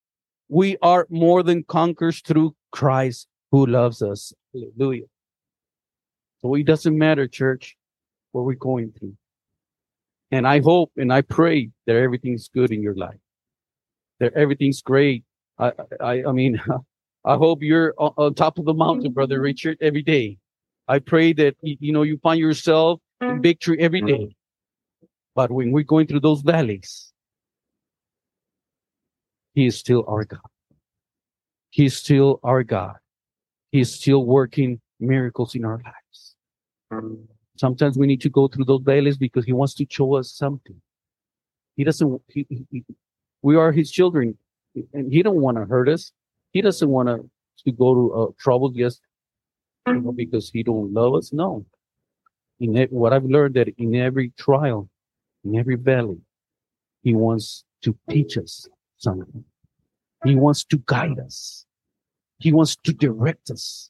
We 0.49 0.77
are 0.82 1.08
more 1.10 1.43
than 1.43 1.63
conquerors 1.63 2.21
through 2.21 2.56
Christ 2.71 3.27
who 3.51 3.65
loves 3.65 4.01
us. 4.01 4.34
Hallelujah. 4.54 5.06
So 6.41 6.56
it 6.56 6.65
doesn't 6.65 6.97
matter, 6.97 7.27
church, 7.27 7.77
what 8.32 8.45
we're 8.45 8.56
going 8.56 8.91
through. 8.97 9.15
And 10.32 10.47
I 10.47 10.60
hope 10.60 10.91
and 10.97 11.13
I 11.13 11.21
pray 11.21 11.69
that 11.88 11.95
everything's 11.95 12.47
good 12.47 12.71
in 12.71 12.82
your 12.82 12.95
life, 12.95 13.19
that 14.19 14.34
everything's 14.34 14.82
great. 14.82 15.23
I, 15.60 15.73
I, 15.99 16.23
I 16.27 16.32
mean, 16.32 16.62
I 17.23 17.36
hope 17.36 17.62
you're 17.62 17.93
on, 17.97 18.13
on 18.17 18.34
top 18.34 18.57
of 18.57 18.65
the 18.65 18.73
mountain, 18.73 19.12
brother 19.12 19.39
Richard, 19.39 19.77
every 19.81 20.01
day. 20.01 20.38
I 20.88 20.99
pray 20.99 21.34
that, 21.34 21.55
you 21.62 21.93
know, 21.93 22.01
you 22.01 22.17
find 22.17 22.39
yourself 22.39 22.99
in 23.21 23.27
mm. 23.27 23.43
victory 23.43 23.79
every 23.79 24.01
day. 24.01 24.13
Mm. 24.13 24.36
But 25.36 25.51
when 25.51 25.71
we're 25.71 25.84
going 25.84 26.07
through 26.07 26.19
those 26.21 26.41
valleys, 26.41 27.13
he 29.53 29.65
is 29.67 29.77
still 29.77 30.03
our 30.07 30.25
God. 30.25 30.39
He's 31.69 31.95
still 31.95 32.39
our 32.43 32.63
God. 32.63 32.95
He's 33.71 33.93
still 33.93 34.25
working 34.25 34.81
miracles 34.99 35.55
in 35.55 35.63
our 35.63 35.81
lives. 35.84 36.36
Sometimes 37.55 37.97
we 37.97 38.07
need 38.07 38.21
to 38.21 38.29
go 38.29 38.47
through 38.47 38.65
those 38.65 38.81
valleys 38.81 39.17
because 39.17 39.45
he 39.45 39.53
wants 39.53 39.73
to 39.75 39.86
show 39.89 40.15
us 40.15 40.31
something. 40.31 40.81
He 41.77 41.86
doesn't, 41.86 42.21
he, 42.27 42.45
he, 42.69 42.84
we 43.41 43.55
are 43.55 43.71
his 43.71 43.89
children 43.89 44.38
and 44.93 45.12
he 45.12 45.23
don't 45.23 45.39
want 45.39 45.57
to 45.57 45.65
hurt 45.65 45.88
us. 45.88 46.12
He 46.52 46.62
doesn't 46.62 46.90
want 46.90 47.08
to, 47.10 47.30
to 47.66 47.72
go 47.72 47.94
to 47.94 48.14
uh, 48.14 48.28
trouble 48.40 48.70
just 48.70 49.02
you 49.88 50.02
know, 50.02 50.12
because 50.12 50.50
he 50.50 50.64
don't 50.64 50.94
love 50.94 51.16
us. 51.16 51.34
No. 51.34 51.66
In 52.60 52.78
it, 52.78 52.92
what 52.92 53.14
I've 53.14 53.26
learned 53.26 53.56
that 53.56 53.70
in 53.78 53.96
every 53.96 54.32
trial, 54.38 54.90
in 55.44 55.58
every 55.58 55.76
valley, 55.76 56.20
he 57.02 57.16
wants 57.16 57.64
to 57.84 57.98
teach 58.10 58.38
us 58.38 58.68
something. 58.98 59.44
He 60.24 60.36
wants 60.36 60.64
to 60.66 60.78
guide 60.86 61.20
us. 61.20 61.66
He 62.38 62.52
wants 62.52 62.76
to 62.84 62.94
direct 62.94 63.50
us. 63.50 63.90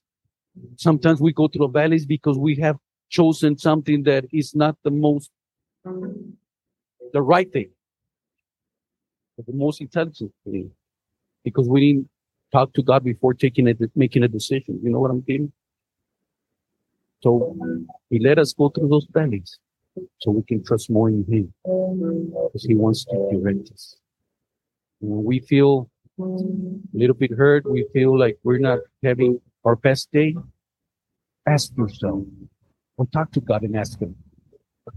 Sometimes 0.78 1.20
we 1.20 1.34
go 1.34 1.48
through 1.48 1.70
valleys 1.72 2.06
because 2.06 2.38
we 2.38 2.56
have 2.58 2.78
chosen 3.10 3.58
something 3.58 4.04
that 4.04 4.26
is 4.32 4.56
not 4.56 4.78
the 4.84 4.92
most, 4.92 5.30
the 5.84 7.22
right 7.22 7.52
thing, 7.52 7.70
the 9.38 9.54
most 9.54 9.82
intelligent 9.82 10.32
thing, 10.46 10.72
because 11.44 11.68
we 11.68 11.94
didn't 11.94 12.10
talk 12.52 12.74
to 12.74 12.84
God 12.84 13.04
before 13.04 13.34
taking 13.34 13.68
it, 13.68 13.80
making 13.96 14.24
a 14.24 14.28
decision. 14.28 14.80
You 14.84 14.90
know 14.90 15.00
what 15.00 15.12
I'm 15.12 15.24
saying? 15.28 15.52
So 17.22 17.56
he 18.10 18.20
let 18.20 18.40
us 18.40 18.54
go 18.54 18.70
through 18.70 18.90
those 18.90 19.08
valleys 19.12 19.60
so 20.20 20.32
we 20.32 20.44
can 20.44 20.64
trust 20.64 20.90
more 20.90 21.10
in 21.10 21.26
him 21.30 21.54
because 21.64 22.66
he 22.66 22.76
wants 22.76 23.06
to 23.06 23.30
direct 23.32 23.72
us. 23.72 23.98
When 25.00 25.24
we 25.24 25.40
feel 25.40 25.90
a 26.20 26.24
little 26.94 27.16
bit 27.16 27.32
hurt, 27.32 27.70
we 27.70 27.86
feel 27.94 28.18
like 28.18 28.38
we're 28.44 28.60
not 28.60 28.80
having 29.04 29.40
our 29.66 29.76
best 29.76 30.12
day, 30.12 30.36
ask 31.48 31.76
yourself 31.78 32.24
or 32.98 33.06
talk 33.08 33.32
to 33.34 33.42
God 33.42 33.64
and 33.64 33.76
ask 33.78 34.00
him, 34.00 34.16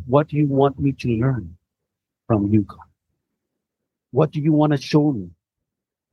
what 0.07 0.29
do 0.29 0.37
you 0.37 0.47
want 0.47 0.79
me 0.79 0.93
to 0.93 1.09
learn 1.09 1.57
from 2.27 2.53
you, 2.53 2.63
God? 2.63 2.79
What 4.13 4.31
do 4.31 4.41
you 4.41 4.53
want 4.53 4.73
to 4.73 4.79
show 4.79 5.13
me? 5.13 5.31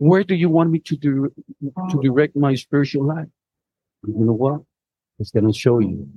Where 0.01 0.23
do 0.23 0.33
you 0.33 0.49
want 0.49 0.71
me 0.71 0.79
to 0.79 0.97
do, 0.97 1.31
to 1.61 1.71
oh. 1.77 2.01
direct 2.01 2.35
my 2.35 2.55
spiritual 2.55 3.05
life? 3.05 3.27
You 4.07 4.25
know 4.25 4.33
what? 4.33 4.61
It's 5.19 5.29
going 5.29 5.45
to 5.45 5.53
show 5.53 5.77
you. 5.77 6.09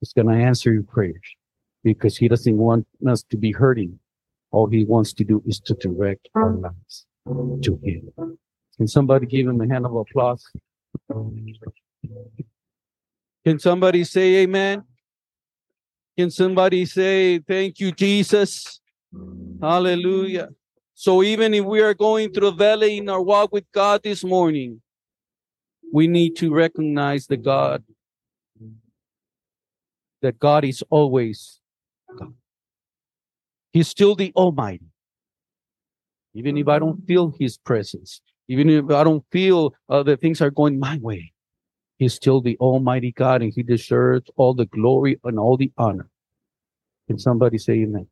It's 0.00 0.12
going 0.12 0.28
to 0.28 0.34
answer 0.34 0.72
your 0.72 0.84
prayers 0.84 1.26
because 1.82 2.16
he 2.16 2.28
doesn't 2.28 2.56
want 2.56 2.86
us 3.04 3.24
to 3.30 3.36
be 3.36 3.50
hurting. 3.50 3.98
All 4.52 4.68
he 4.68 4.84
wants 4.84 5.12
to 5.14 5.24
do 5.24 5.42
is 5.44 5.58
to 5.58 5.74
direct 5.74 6.28
our 6.36 6.52
mm. 6.52 6.62
lives 6.62 7.06
to 7.64 7.80
him. 7.82 8.38
Can 8.76 8.86
somebody 8.86 9.26
give 9.26 9.48
him 9.48 9.60
a 9.60 9.66
hand 9.66 9.86
of 9.86 9.96
applause? 9.96 10.48
Can 13.44 13.58
somebody 13.58 14.04
say 14.04 14.36
amen? 14.44 14.84
Can 16.16 16.30
somebody 16.30 16.86
say 16.86 17.40
thank 17.40 17.80
you, 17.80 17.90
Jesus? 17.90 18.80
Hallelujah. 19.60 20.50
So 20.94 21.22
even 21.22 21.54
if 21.54 21.64
we 21.64 21.80
are 21.80 21.94
going 21.94 22.32
through 22.32 22.48
a 22.48 22.52
valley 22.52 22.98
in 22.98 23.08
our 23.08 23.22
walk 23.22 23.52
with 23.52 23.64
God 23.72 24.02
this 24.02 24.22
morning, 24.22 24.82
we 25.92 26.06
need 26.06 26.36
to 26.36 26.52
recognize 26.52 27.26
the 27.26 27.36
God 27.36 27.82
that 30.22 30.38
God 30.38 30.64
is 30.64 30.82
always 30.88 31.60
God. 32.18 32.34
He's 33.72 33.88
still 33.88 34.14
the 34.14 34.32
Almighty. 34.36 34.86
Even 36.34 36.56
if 36.56 36.68
I 36.68 36.78
don't 36.78 37.04
feel 37.06 37.34
His 37.38 37.58
presence, 37.58 38.20
even 38.48 38.70
if 38.70 38.90
I 38.90 39.04
don't 39.04 39.24
feel 39.30 39.74
uh, 39.88 40.02
that 40.04 40.20
things 40.20 40.40
are 40.40 40.50
going 40.50 40.78
my 40.78 40.98
way, 40.98 41.32
He's 41.98 42.14
still 42.14 42.40
the 42.40 42.56
Almighty 42.58 43.12
God 43.12 43.42
and 43.42 43.52
He 43.54 43.62
deserves 43.62 44.30
all 44.36 44.54
the 44.54 44.66
glory 44.66 45.18
and 45.24 45.38
all 45.38 45.56
the 45.56 45.72
honor. 45.76 46.08
Can 47.08 47.18
somebody 47.18 47.58
say 47.58 47.74
amen? 47.74 48.06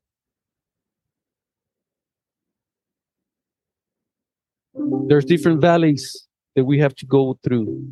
There's 5.10 5.24
different 5.24 5.60
valleys 5.60 6.28
that 6.54 6.64
we 6.64 6.78
have 6.78 6.94
to 6.94 7.04
go 7.04 7.36
through 7.42 7.84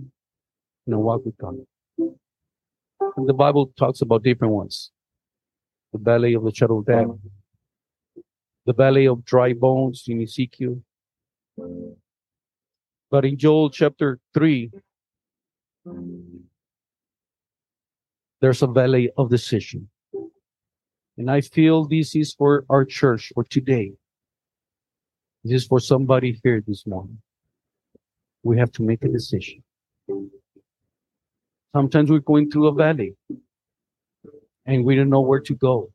in 0.86 0.94
our 0.94 1.00
walk 1.00 1.24
with 1.24 1.36
God. 1.36 1.56
And 1.98 3.28
the 3.28 3.34
Bible 3.34 3.72
talks 3.76 4.00
about 4.02 4.22
different 4.22 4.54
ones. 4.54 4.92
The 5.92 5.98
valley 5.98 6.34
of 6.34 6.44
the 6.44 6.54
shadow 6.54 6.78
of 6.78 6.86
death, 6.86 7.08
the 8.66 8.72
valley 8.72 9.08
of 9.08 9.24
dry 9.24 9.52
bones 9.52 10.04
in 10.06 10.22
Ezekiel. 10.22 10.80
But 13.10 13.24
in 13.24 13.36
Joel 13.36 13.70
chapter 13.70 14.20
3, 14.34 14.70
there's 18.40 18.62
a 18.62 18.68
valley 18.68 19.10
of 19.18 19.28
decision. 19.28 19.88
And 21.16 21.28
I 21.28 21.40
feel 21.40 21.84
this 21.84 22.14
is 22.14 22.32
for 22.32 22.64
our 22.70 22.84
church 22.84 23.32
for 23.34 23.42
today. 23.42 23.94
This 25.48 25.62
is 25.62 25.66
for 25.66 25.80
somebody 25.80 26.38
here 26.44 26.62
this 26.66 26.86
morning. 26.86 27.22
We 28.42 28.58
have 28.58 28.70
to 28.72 28.82
make 28.82 29.02
a 29.02 29.08
decision. 29.08 29.64
Sometimes 31.74 32.10
we're 32.10 32.18
going 32.18 32.50
through 32.50 32.66
a 32.66 32.74
valley 32.74 33.16
and 34.66 34.84
we 34.84 34.94
don't 34.94 35.08
know 35.08 35.22
where 35.22 35.40
to 35.40 35.54
go. 35.54 35.90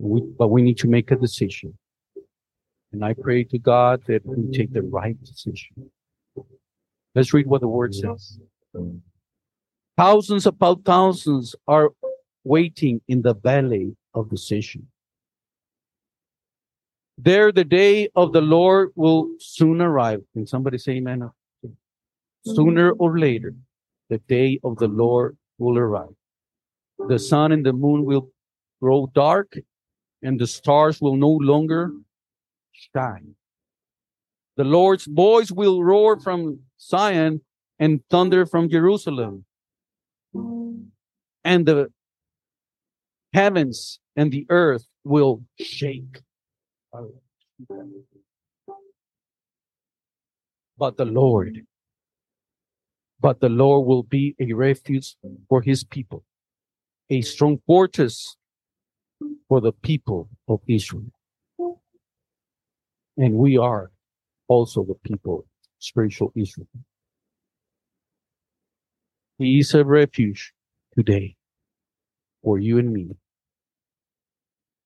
We, 0.00 0.22
but 0.22 0.48
we 0.48 0.62
need 0.62 0.78
to 0.78 0.88
make 0.88 1.12
a 1.12 1.16
decision. 1.16 1.78
And 2.92 3.04
I 3.04 3.14
pray 3.14 3.44
to 3.44 3.58
God 3.58 4.02
that 4.08 4.26
we 4.26 4.50
take 4.50 4.72
the 4.72 4.82
right 4.82 5.16
decision. 5.22 5.92
Let's 7.14 7.32
read 7.32 7.46
what 7.46 7.60
the 7.60 7.68
word 7.68 7.94
says. 7.94 8.40
Thousands 9.96 10.46
upon 10.46 10.82
thousands 10.82 11.54
are 11.68 11.90
waiting 12.42 13.02
in 13.06 13.22
the 13.22 13.34
valley 13.34 13.96
of 14.14 14.30
decision. 14.30 14.88
There, 17.18 17.50
the 17.50 17.64
day 17.64 18.08
of 18.14 18.32
the 18.32 18.42
Lord 18.42 18.90
will 18.94 19.30
soon 19.38 19.80
arrive. 19.80 20.20
Can 20.34 20.46
somebody 20.46 20.78
say 20.78 20.92
amen? 20.92 21.30
Sooner 22.44 22.92
or 22.92 23.18
later, 23.18 23.54
the 24.10 24.18
day 24.18 24.60
of 24.62 24.76
the 24.76 24.88
Lord 24.88 25.36
will 25.58 25.78
arrive. 25.78 26.14
The 27.08 27.18
sun 27.18 27.52
and 27.52 27.64
the 27.64 27.72
moon 27.72 28.04
will 28.04 28.30
grow 28.80 29.10
dark, 29.14 29.56
and 30.22 30.38
the 30.38 30.46
stars 30.46 31.00
will 31.00 31.16
no 31.16 31.30
longer 31.30 31.90
shine. 32.72 33.34
The 34.56 34.64
Lord's 34.64 35.06
voice 35.06 35.50
will 35.50 35.82
roar 35.82 36.20
from 36.20 36.60
Zion 36.78 37.40
and 37.78 38.00
thunder 38.10 38.46
from 38.46 38.68
Jerusalem. 38.68 39.44
And 41.44 41.66
the 41.66 41.92
heavens 43.32 44.00
and 44.16 44.30
the 44.30 44.46
earth 44.50 44.86
will 45.04 45.42
shake. 45.58 46.20
But 50.78 50.96
the 50.96 51.04
Lord, 51.04 51.66
but 53.20 53.40
the 53.40 53.48
Lord 53.48 53.86
will 53.86 54.02
be 54.02 54.34
a 54.38 54.52
refuge 54.52 55.16
for 55.48 55.62
his 55.62 55.84
people, 55.84 56.24
a 57.08 57.22
strong 57.22 57.58
fortress 57.66 58.36
for 59.48 59.60
the 59.60 59.72
people 59.72 60.28
of 60.48 60.60
Israel. 60.68 61.10
And 63.16 63.34
we 63.34 63.56
are 63.56 63.90
also 64.48 64.84
the 64.84 64.94
people, 65.02 65.46
spiritual 65.78 66.32
Israel. 66.34 66.68
He 69.38 69.58
is 69.58 69.74
a 69.74 69.84
refuge 69.84 70.52
today 70.94 71.36
for 72.42 72.58
you 72.58 72.78
and 72.78 72.92
me. 72.92 73.08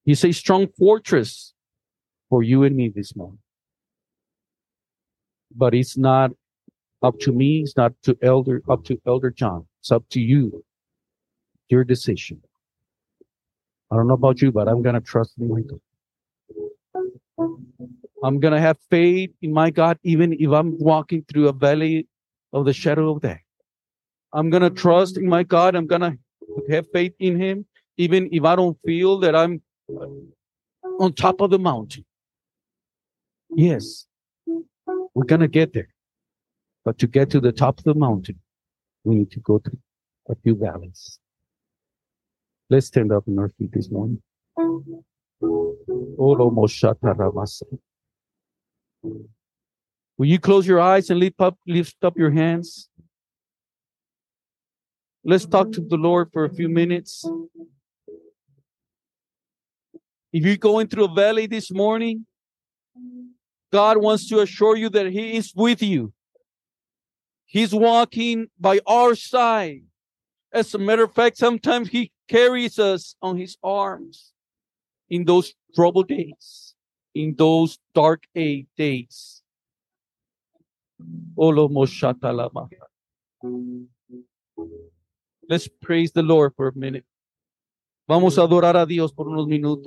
He's 0.04 0.24
a 0.24 0.32
strong 0.32 0.68
fortress 0.78 1.52
for 2.30 2.42
you 2.42 2.62
and 2.62 2.74
me 2.74 2.88
this 2.88 3.14
morning. 3.14 3.40
But 5.54 5.74
it's 5.74 5.98
not 5.98 6.30
up 7.02 7.18
to 7.20 7.32
me, 7.32 7.62
it's 7.62 7.76
not 7.76 7.92
to 8.04 8.16
elder 8.22 8.62
up 8.68 8.84
to 8.84 9.00
Elder 9.06 9.30
John. 9.30 9.66
It's 9.80 9.90
up 9.90 10.04
to 10.10 10.20
you. 10.20 10.64
Your 11.68 11.84
decision. 11.84 12.40
I 13.90 13.96
don't 13.96 14.06
know 14.06 14.14
about 14.14 14.40
you, 14.40 14.52
but 14.52 14.68
I'm 14.68 14.82
gonna 14.82 15.00
trust 15.00 15.34
in 15.38 15.48
my 15.48 15.60
God. 15.62 15.80
I'm 18.22 18.38
gonna 18.38 18.60
have 18.60 18.78
faith 18.90 19.30
in 19.42 19.52
my 19.52 19.70
God, 19.70 19.98
even 20.02 20.36
if 20.38 20.50
I'm 20.50 20.78
walking 20.78 21.24
through 21.28 21.48
a 21.48 21.52
valley 21.52 22.06
of 22.52 22.64
the 22.64 22.72
shadow 22.72 23.14
of 23.14 23.22
death. 23.22 23.40
I'm 24.32 24.50
gonna 24.50 24.70
trust 24.70 25.16
in 25.16 25.26
my 25.28 25.42
God. 25.42 25.74
I'm 25.74 25.86
gonna 25.86 26.16
have 26.70 26.86
faith 26.92 27.14
in 27.18 27.40
Him, 27.40 27.66
even 27.96 28.28
if 28.30 28.44
I 28.44 28.54
don't 28.56 28.78
feel 28.84 29.18
that 29.20 29.34
I'm 29.34 29.62
on 31.00 31.12
top 31.14 31.40
of 31.40 31.50
the 31.50 31.58
mountain. 31.58 32.04
Yes, 33.54 34.06
we're 34.46 35.24
going 35.26 35.40
to 35.40 35.48
get 35.48 35.72
there. 35.72 35.88
But 36.84 36.98
to 36.98 37.06
get 37.06 37.30
to 37.30 37.40
the 37.40 37.52
top 37.52 37.78
of 37.78 37.84
the 37.84 37.94
mountain, 37.94 38.40
we 39.04 39.16
need 39.16 39.30
to 39.32 39.40
go 39.40 39.58
through 39.58 39.78
a 40.28 40.34
few 40.36 40.54
valleys. 40.56 41.18
Let's 42.68 42.86
stand 42.86 43.12
up 43.12 43.24
in 43.26 43.38
our 43.38 43.48
feet 43.48 43.72
this 43.72 43.90
morning. 43.90 44.22
Will 50.20 50.26
you 50.26 50.38
close 50.38 50.66
your 50.66 50.80
eyes 50.80 51.10
and 51.10 51.18
lift 51.18 51.40
up, 51.40 51.58
lift 51.66 51.96
up 52.04 52.16
your 52.16 52.30
hands? 52.30 52.88
Let's 55.24 55.46
talk 55.46 55.72
to 55.72 55.80
the 55.80 55.96
Lord 55.96 56.30
for 56.32 56.44
a 56.44 56.50
few 56.50 56.68
minutes. 56.68 57.28
If 60.32 60.44
you're 60.44 60.56
going 60.56 60.86
through 60.86 61.06
a 61.06 61.14
valley 61.14 61.46
this 61.46 61.70
morning, 61.72 62.26
God 63.72 63.98
wants 63.98 64.28
to 64.28 64.40
assure 64.40 64.76
you 64.76 64.88
that 64.90 65.06
He 65.06 65.36
is 65.36 65.52
with 65.54 65.82
you. 65.82 66.12
He's 67.46 67.74
walking 67.74 68.48
by 68.58 68.80
our 68.86 69.14
side. 69.14 69.82
As 70.52 70.74
a 70.74 70.78
matter 70.78 71.04
of 71.04 71.14
fact, 71.14 71.36
sometimes 71.36 71.88
He 71.88 72.12
carries 72.28 72.78
us 72.78 73.16
on 73.22 73.36
His 73.36 73.56
arms 73.62 74.32
in 75.08 75.24
those 75.24 75.54
troubled 75.74 76.08
days, 76.08 76.74
in 77.14 77.34
those 77.36 77.78
dark 77.94 78.24
eight 78.34 78.68
days. 78.76 79.42
Let's 85.48 85.68
praise 85.80 86.12
the 86.12 86.22
Lord 86.22 86.52
for 86.56 86.68
a 86.68 86.72
minute. 86.76 87.04
Vamos 88.06 88.38
a 88.38 88.42
adorar 88.42 88.76
a 88.76 88.86
Dios 88.86 89.12
por 89.12 89.26
unos 89.26 89.46
minutos. 89.46 89.78